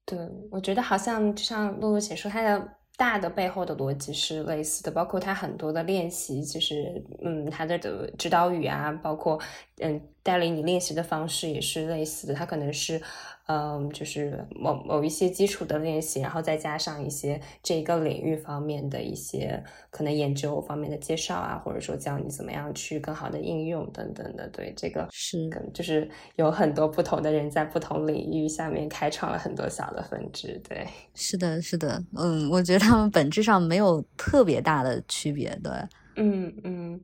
[0.04, 0.18] 对，
[0.50, 9.40] 我觉得好像就像露露姐说，它的大的背后的逻辑是类似的，包括它很多的练习，其实，嗯，它的的指导语啊，包括
[9.82, 13.00] 嗯带领你练习的方式也是类似的，它可能是。
[13.46, 24.48] 嗯，就是某某一些基础的练习，然后再加上一些这个领域方面的一些可能研究方面的介绍啊，或者说教你怎么样去更好的应用等等的。
[24.50, 30.58] 对，这个是就是有很多不同的人在不同领域下面开创了很多小的分支。
[30.66, 35.50] 对，是的，是的，嗯，我觉得他们本质上没有特别大的区别。
[35.62, 35.72] 对，
[36.14, 37.00] 嗯嗯，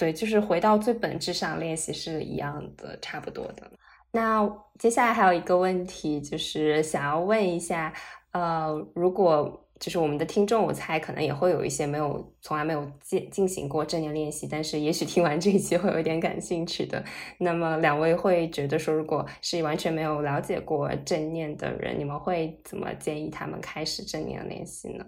[0.00, 3.70] 对，就是回到最本质上练习是一样的，差不多的。
[4.10, 7.92] 那接下来还有一个问题，就是想要问一下，
[8.32, 17.04] 呃，如果就是我们的听众，我猜可能也会有一些没有从来没有进进行过正念练习，但是也许听完这一期会有点感兴趣的。
[17.38, 25.04] 那么两位会觉得说，如果是完全没有了解过正念的人，你们会怎么建议他们开始正念练习呢？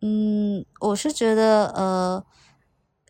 [0.00, 2.24] 嗯，我是觉得，呃，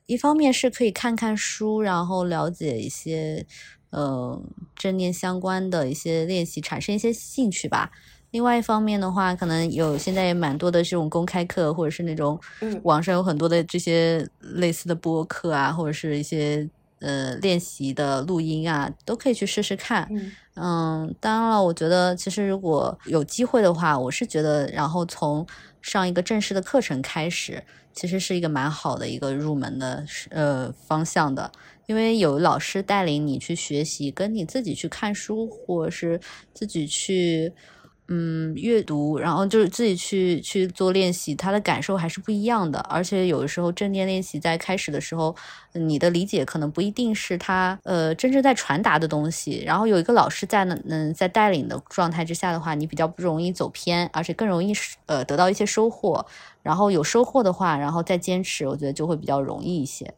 [0.09, 3.47] 一方面是可以看看书，然后了解一些。
[3.91, 4.39] 呃，
[4.77, 7.91] 正念相关的一些练习，产生一些兴趣吧。
[8.33, 12.39] 另外一方面的话，可能有现在也蛮多的这种公开课，或者是那种
[12.83, 20.07] 网上有很多的这些类似的播客啊，或者是一些呃练习的录音啊，都可以去试试看。
[20.57, 25.47] 嗯，当然了，我觉得其实如果有机会的话，我是觉得，然后从
[25.81, 31.51] 上一个正式的课程开始，其实是一个蛮好的一个入门的呃方向的。
[31.87, 36.21] 因为有老师带领你去学习，跟你自己去看书，或者是
[36.53, 37.51] 自己去
[38.09, 42.79] 嗯阅读，然后就是自己去去做练习，他的感受还是不一样的。
[42.81, 45.37] 而且有的时候正念练习在开始的时候，
[45.75, 49.63] 你的理解可能不一定是他呃真正在传达的东西。
[49.65, 54.73] 然后有一个老师在呢，嗯，在带领的状态之下的话，你比较不容易走偏，而且更容易
[55.07, 56.25] 呃得到一些收获。
[56.63, 60.15] 然后有收获的话，然后再坚持，我觉得就会比较容易一些。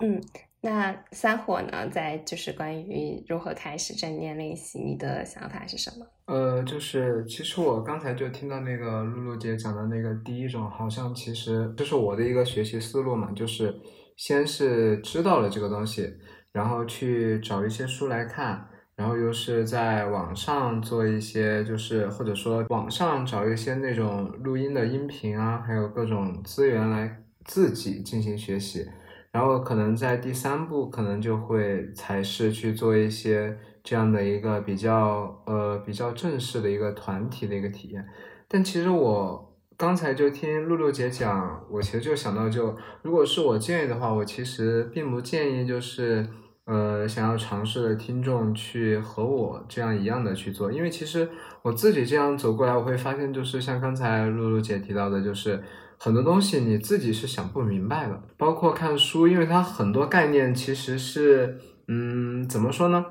[0.00, 0.20] 嗯。
[0.62, 1.88] 那三火呢？
[1.90, 6.06] 在就是关于如何开始正念练习，你的想法是什么？
[6.26, 13.74] 呃，就是其实我刚才就听到那个露露姐讲的那个第一种，好像其实就是我的一个学习思路嘛，就是
[14.16, 16.12] 先是知道了这个东西，
[16.52, 28.86] 然后去找一些书来看，然后又是在网上做一些，就是或者说网上找一些那种录音的音频啊，还有各种资源来自己进行学习。
[29.32, 38.04] 然后可能在第三步，可能就会才是去做一些这样的一个比较呃比较正式的一个团体的一个体验。
[38.48, 46.26] 但其实我刚才就听露露姐讲，我其实就想到，就如果是我建议的话，我其实并不建议就是
[46.64, 51.28] 呃想要尝试的听众去和我这样一样的去做，因为其实
[51.62, 55.62] 我自己这样走过来，我会发现就是像刚才露露姐提到的，就是。
[56.02, 63.04] 很多东西你自己是想不明白的，包括看书，因为它很多概念其实是，嗯，怎么说呢？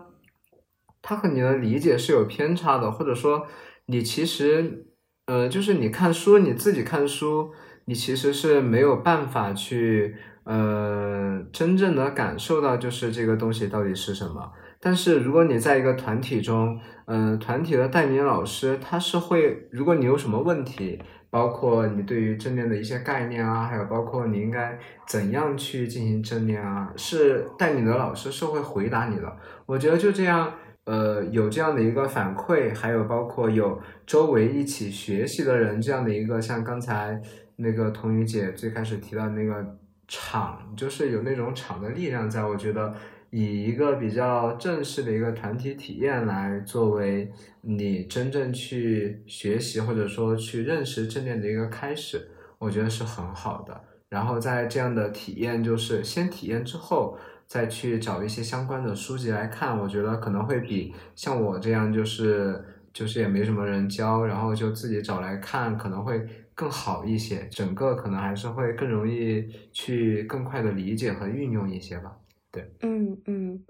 [0.99, 3.45] 它和你的理解是有偏差的，或者说
[3.85, 4.87] 你其实，
[5.27, 7.51] 呃，就是你看书，你自己看书，
[7.85, 10.15] 你其实是没有办法去，
[10.45, 14.51] 呃，真正的感受到就是这个东西到底是什么。
[14.81, 20.99] 但是如果你在一个团体中，嗯，团体的带领老师他是会，如果你有什么问题。
[21.29, 24.77] 包括你对于正念的一些概念啊，还有包括你应该
[25.07, 29.37] 怎样去进行正念啊，是带你的老师是会回答你的。
[29.65, 30.53] 我觉得就这样，
[30.85, 37.21] 呃，有这样的一个反馈，还有包括有周围一起学习的人，这样的一个像刚才
[37.57, 39.77] 那个童宇姐最开始提到那个
[40.07, 42.93] 场，就是有那种场的力量，在我觉得。
[43.31, 53.81] 以一个比较正式的一个团体体验来作为你真正去学习或者说去认识正念的一个开始，我觉得是很好的。
[54.09, 66.27] 然后在这样的体验，就是先体验之后再去找一些相关的书籍来看，我觉得可能会比像我这样就是就是也没什么人教，然后就自己找来看，可能会。
[66.59, 72.13] 更好一些，整个可能还是会更容易去更快的理解和运用一些吧。
[72.51, 73.65] 对，嗯嗯，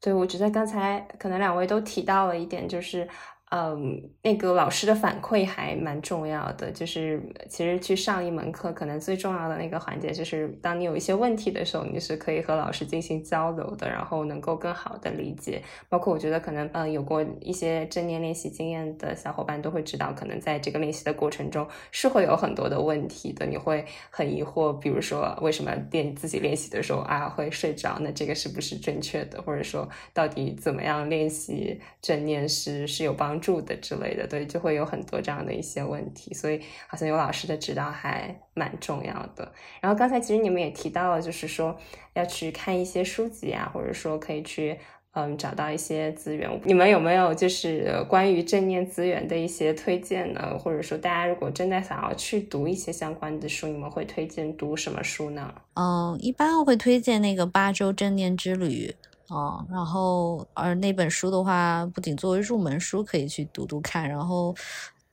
[0.00, 3.08] 对，我觉得刚才可能两位都提到了一点，就是。
[3.54, 6.70] 嗯，那个老师的反馈还蛮重要的。
[6.72, 15.60] 就是其实去上一门课，可能最重要的那个环节，就是当你有一些问题的时候，你是可以和老师进行交流的，然后能够更好的理解。
[15.90, 23.44] 包括我觉得可能，嗯，有过一些正念练习经验的小伙伴都会知道，可能在这个练习的过程中是会有很多的问题的。
[23.44, 27.98] 你会很疑惑，比如说为什么练自己练习的时候啊会睡着？
[28.00, 29.42] 那这个是不是正确的？
[29.42, 33.41] 或者说到底怎么样练习正念是是有帮助？
[33.42, 39.52] 住的之类的，对，就会有很多这样的一些问题，所以好像有老师的指导还蛮重要的。
[39.82, 41.76] 然后刚才其实你们也提到了，就是说
[42.14, 44.78] 要去看一些书籍啊，或者说可以去
[45.14, 46.48] 嗯找到一些资源。
[46.64, 50.56] 你们有没有就是关于正念资源的一些推荐呢？
[50.58, 55.52] 或者说大家如果真的想要去读一些相关的书，你们会推荐读什么书呢？
[55.74, 58.94] 嗯，一般我会推荐那个《八周正念之旅》。
[59.32, 64.54] 哦，然后而那本书的话，不仅作为入门书可以去读读看，然后，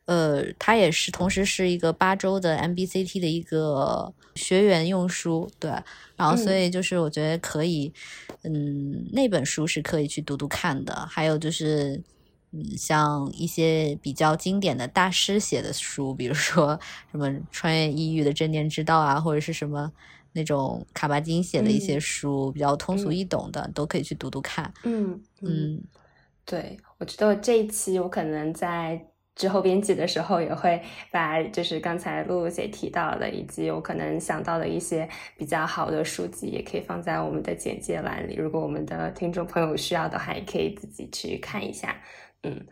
[0.06, 5.72] 呃，它也是同时是一个八周的 MBCT 的一个学员用书，对，
[6.18, 7.94] 然后所以就是我觉得可以，
[8.44, 10.94] 嗯，那本书是可以去读读看的。
[11.10, 12.04] 还有就是，
[12.52, 16.78] 嗯，像一些比较经典的大师写的书，比如说
[17.10, 19.94] 什么穿越抑郁的正念之道啊，或者是什么。
[20.34, 24.72] 那种卡巴金写的一些书，比较通俗易懂的，都可以去读读看。
[24.84, 25.82] 嗯嗯，
[26.46, 29.00] 对，我觉得这一期我可能在
[29.36, 35.08] 之后编辑的时候，也会把就是刚才露露姐提到的，以及我可能想到的一些
[35.38, 38.36] 比较好的书籍，也可以放在我们的简介栏里。
[38.36, 41.96] 如果我们的听众朋友需要的话，也可以自己去看一下。
[42.44, 42.66] 嗯。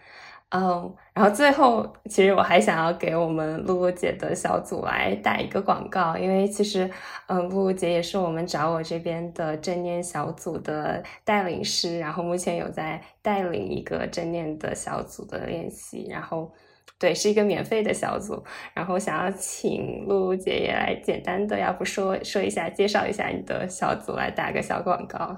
[0.50, 6.90] 嗯，然后最后，其实我还想要给我们露露姐的小组来打一个广告，因为其实，
[7.28, 16.50] 嗯，露露姐也是我们找我这边的正念小组的带领师，然后目前有在带领一个正念的小组的练习，然后，
[16.98, 18.42] 对，是一个免费的小组，
[18.74, 25.36] 然后想要请露露姐也来简单的，要不说说一下，介绍一下你的小组，来打个小广告。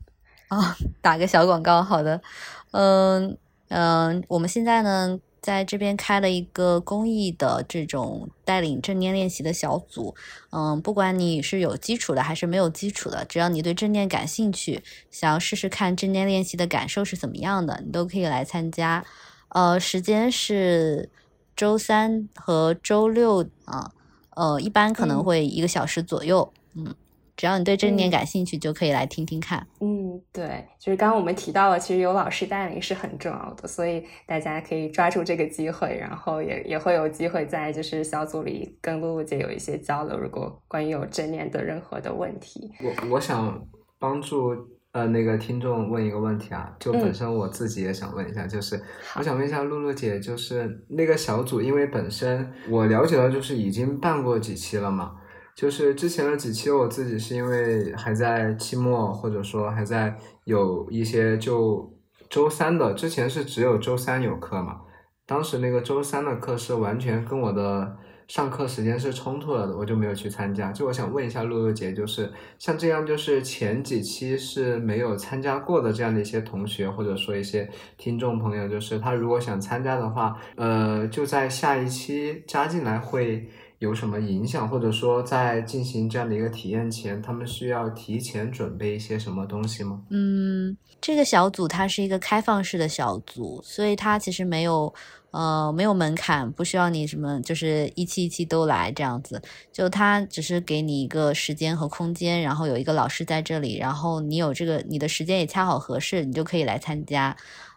[0.48, 2.22] 啊，打个小广告，好的，
[2.70, 3.36] 嗯。
[3.68, 10.14] 嗯，我们现在呢，在这边开了一个公益的这种带领正念练习的小组。
[10.50, 19.04] 嗯，不管你是有基础的还是没有基础的，只要你对正念感兴趣，想要试试看正念练习的感受是怎么样的，你都可以来参加。
[19.48, 21.08] 呃，时间是
[21.54, 23.92] 周三和周六啊，
[24.34, 26.52] 呃，一般可能会一个小时左右。
[26.74, 26.94] 嗯。
[27.36, 29.66] 只要你对正念感兴趣，就可以来听听看。
[29.80, 40.18] 嗯，对，就是刚刚我们提到了，其实有老师带领是很重要的，所以大家可以抓住这个机会，然后也也会有机会在就是小组里跟露露姐有一些交流。
[40.18, 43.62] 如果关于有正念的任何的问题，我我想
[43.98, 44.54] 帮助
[44.92, 48.82] 呃那个听众问一个问题啊，就本身我自己也想问一下，就是
[49.18, 55.16] 我想问一下露露姐，就是那个小组，因为本身我了解到就是已经办过几期了嘛。
[55.56, 61.90] 就是之前的几期，我自己是因为还在期末，或者说还在有一些就
[62.28, 64.82] 周三的，之前是只有周三有课嘛。
[65.24, 67.96] 当时那个周三的课是完全跟我的
[68.28, 70.70] 上课时间是冲突了的，我就没有去参加。
[70.70, 83.48] 就我想问一下露露姐，就是像这样，就是前几期是没有参加过的这样的一些同学，或者说一些听众朋友，就是他如果想参加的话，呃，就在下一期加进来会。
[83.78, 90.00] 有什么影响，或者说在进行这样的一个体验前，他们需要提前准备一些什么东西吗？
[90.08, 94.92] 嗯，这个小组它是一个开放式的小组，所以它其实没有
[95.30, 107.36] 呃没有门槛，不需要你什么就是一期一期都来这样子，就它只是给你一个时间和空间，然后有一个老师在这里，然后你有这个你的时间也恰好合适，你就可以来参加。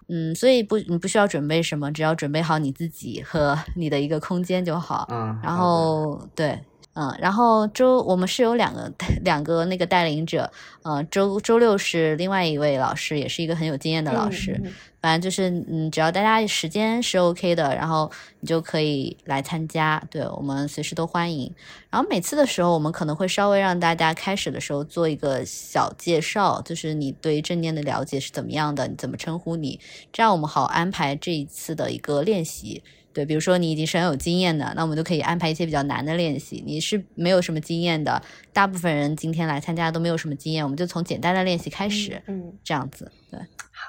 [0.10, 5.08] 嗯，所以不，你不需要准备什么，只要准备好你自己和 你的一个空间就好。
[5.12, 6.60] 嗯，然后对，
[6.94, 8.92] 嗯，然后周我们是有两个
[9.24, 10.52] 两个那个带领者，
[10.84, 14.60] 嗯，周周六是另外一位老师，也是一个很有经验的老师。
[15.02, 20.04] 反正就是，嗯，只要大家时间是 OK 的，然后你就可以来参加。
[20.12, 21.54] 对我们随时都欢迎。
[21.90, 29.80] 然后每次的时候，我们可能会稍微让大家开始的时候做一个小介绍，就是你对正念的了解是怎么样的，你怎么称呼你，
[30.12, 32.84] 这样我们好安排这一次的一个练习。
[33.12, 36.64] 对，比如说你已经是很有经验的，那我们就可以安排一些比较难的练习。
[36.66, 38.22] 你是没有什么经验的，
[38.54, 43.40] 大部分人今天来参加都没有什么经验，我们就从简单的练习开始，嗯，这样子，对。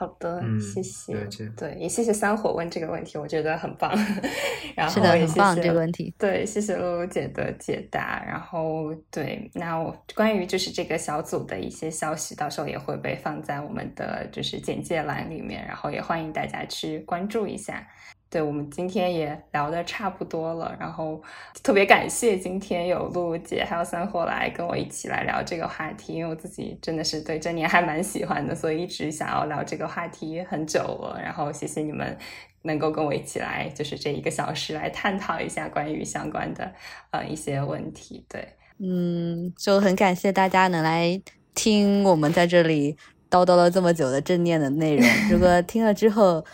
[0.01, 1.15] 好的，谢谢。
[1.55, 3.93] 对，也谢谢三火问这个问题，我觉得很棒。
[4.75, 6.15] 然后也谢谢这个问题。
[6.19, 8.25] 对，谢谢露露姐的解答。
[8.27, 17.87] 然后对，那我关于就是这个小组的一些消息，到时候也会被放在我们的就是简介栏里面，然后也欢迎大家去关注一下。
[18.31, 21.21] 对我们今天也聊的差不多了，然后
[21.65, 31.21] 特别感谢今天有露露姐还有三货来跟我一起来聊这个话题，因为我自己真的是对正念还蛮喜欢的，所以一直想要聊这个话题很久了。
[31.21, 32.17] 然后谢谢你们
[32.63, 36.73] 能够跟我一起来，就是这一个小时来探讨一下关于相关的
[37.11, 38.25] 呃一些问题。
[38.29, 41.21] 对，嗯，就很感谢大家能来
[41.53, 42.97] 听我们在这里
[43.29, 45.05] 叨叨了这么久的正念的内容。
[45.29, 46.45] 如果 听了之后，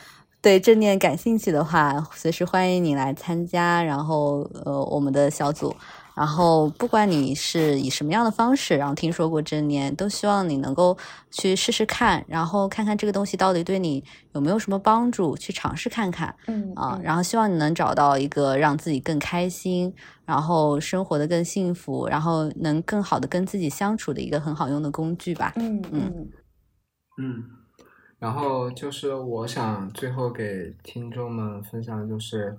[0.46, 3.82] 对正念感兴趣的话，随时欢迎你来参加。
[3.82, 5.74] 然后，呃，我们的小组，
[6.14, 10.96] 然后不管你是以什么样的方式，然后听说过正念，都希望你能够
[11.32, 16.32] 去试试看，然后看看这个东西到底对你有没有什么帮助，去尝试看看。
[16.46, 19.92] 嗯啊，然后希望你能找到一个让自己更开心，
[20.24, 25.52] 然后生活的更幸福，然后能更好的跟自己相处的一个很好用的工具吧。
[25.56, 26.30] 嗯嗯
[27.18, 27.44] 嗯。
[28.18, 32.56] 然后就是我想最后给听众们分享的就是，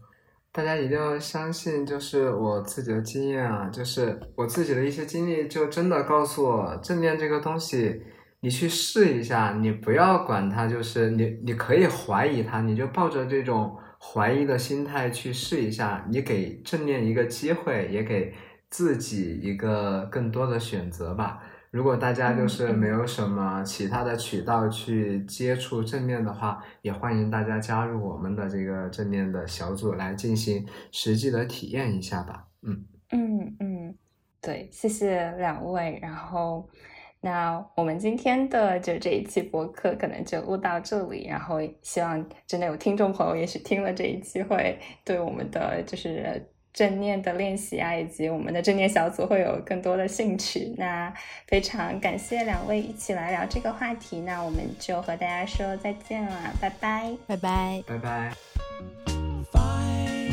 [0.51, 8.01] 大家一定要相信，就是我自己的经验啊，就是我自己的一些经历，就真的告诉我，正念这个东西，
[8.41, 18.34] 你去试一下，你不要管它，就是你你可以怀疑它，你就抱着这种怀疑的心态去试一下，你给正念一个机会，也给
[18.70, 21.41] 自己一个更多的选择吧。
[21.70, 32.47] 如果大家就是没有什么其他的渠道去接触正面的话，也欢迎大家加入我们的这个正面的小组来进行实际的体验一下吧。
[32.61, 33.95] 嗯嗯嗯，
[34.41, 35.99] 对，谢谢两位。
[36.01, 36.68] 然后，
[37.22, 41.28] 那我们今天的就这一期播客可能就录到这里。
[41.28, 46.49] 然后，希望真的有听众朋友，也许听了这一期会对我们的就是。
[46.78, 50.71] 正念的练习啊，以及我们的正念小组会有更多的兴趣。
[50.78, 51.11] 那
[51.47, 54.21] 非常感谢两位一起来聊这个话题。
[54.21, 58.32] 那我们就和大家说再见了，拜拜，拜拜，拜拜。
[59.51, 60.28] Find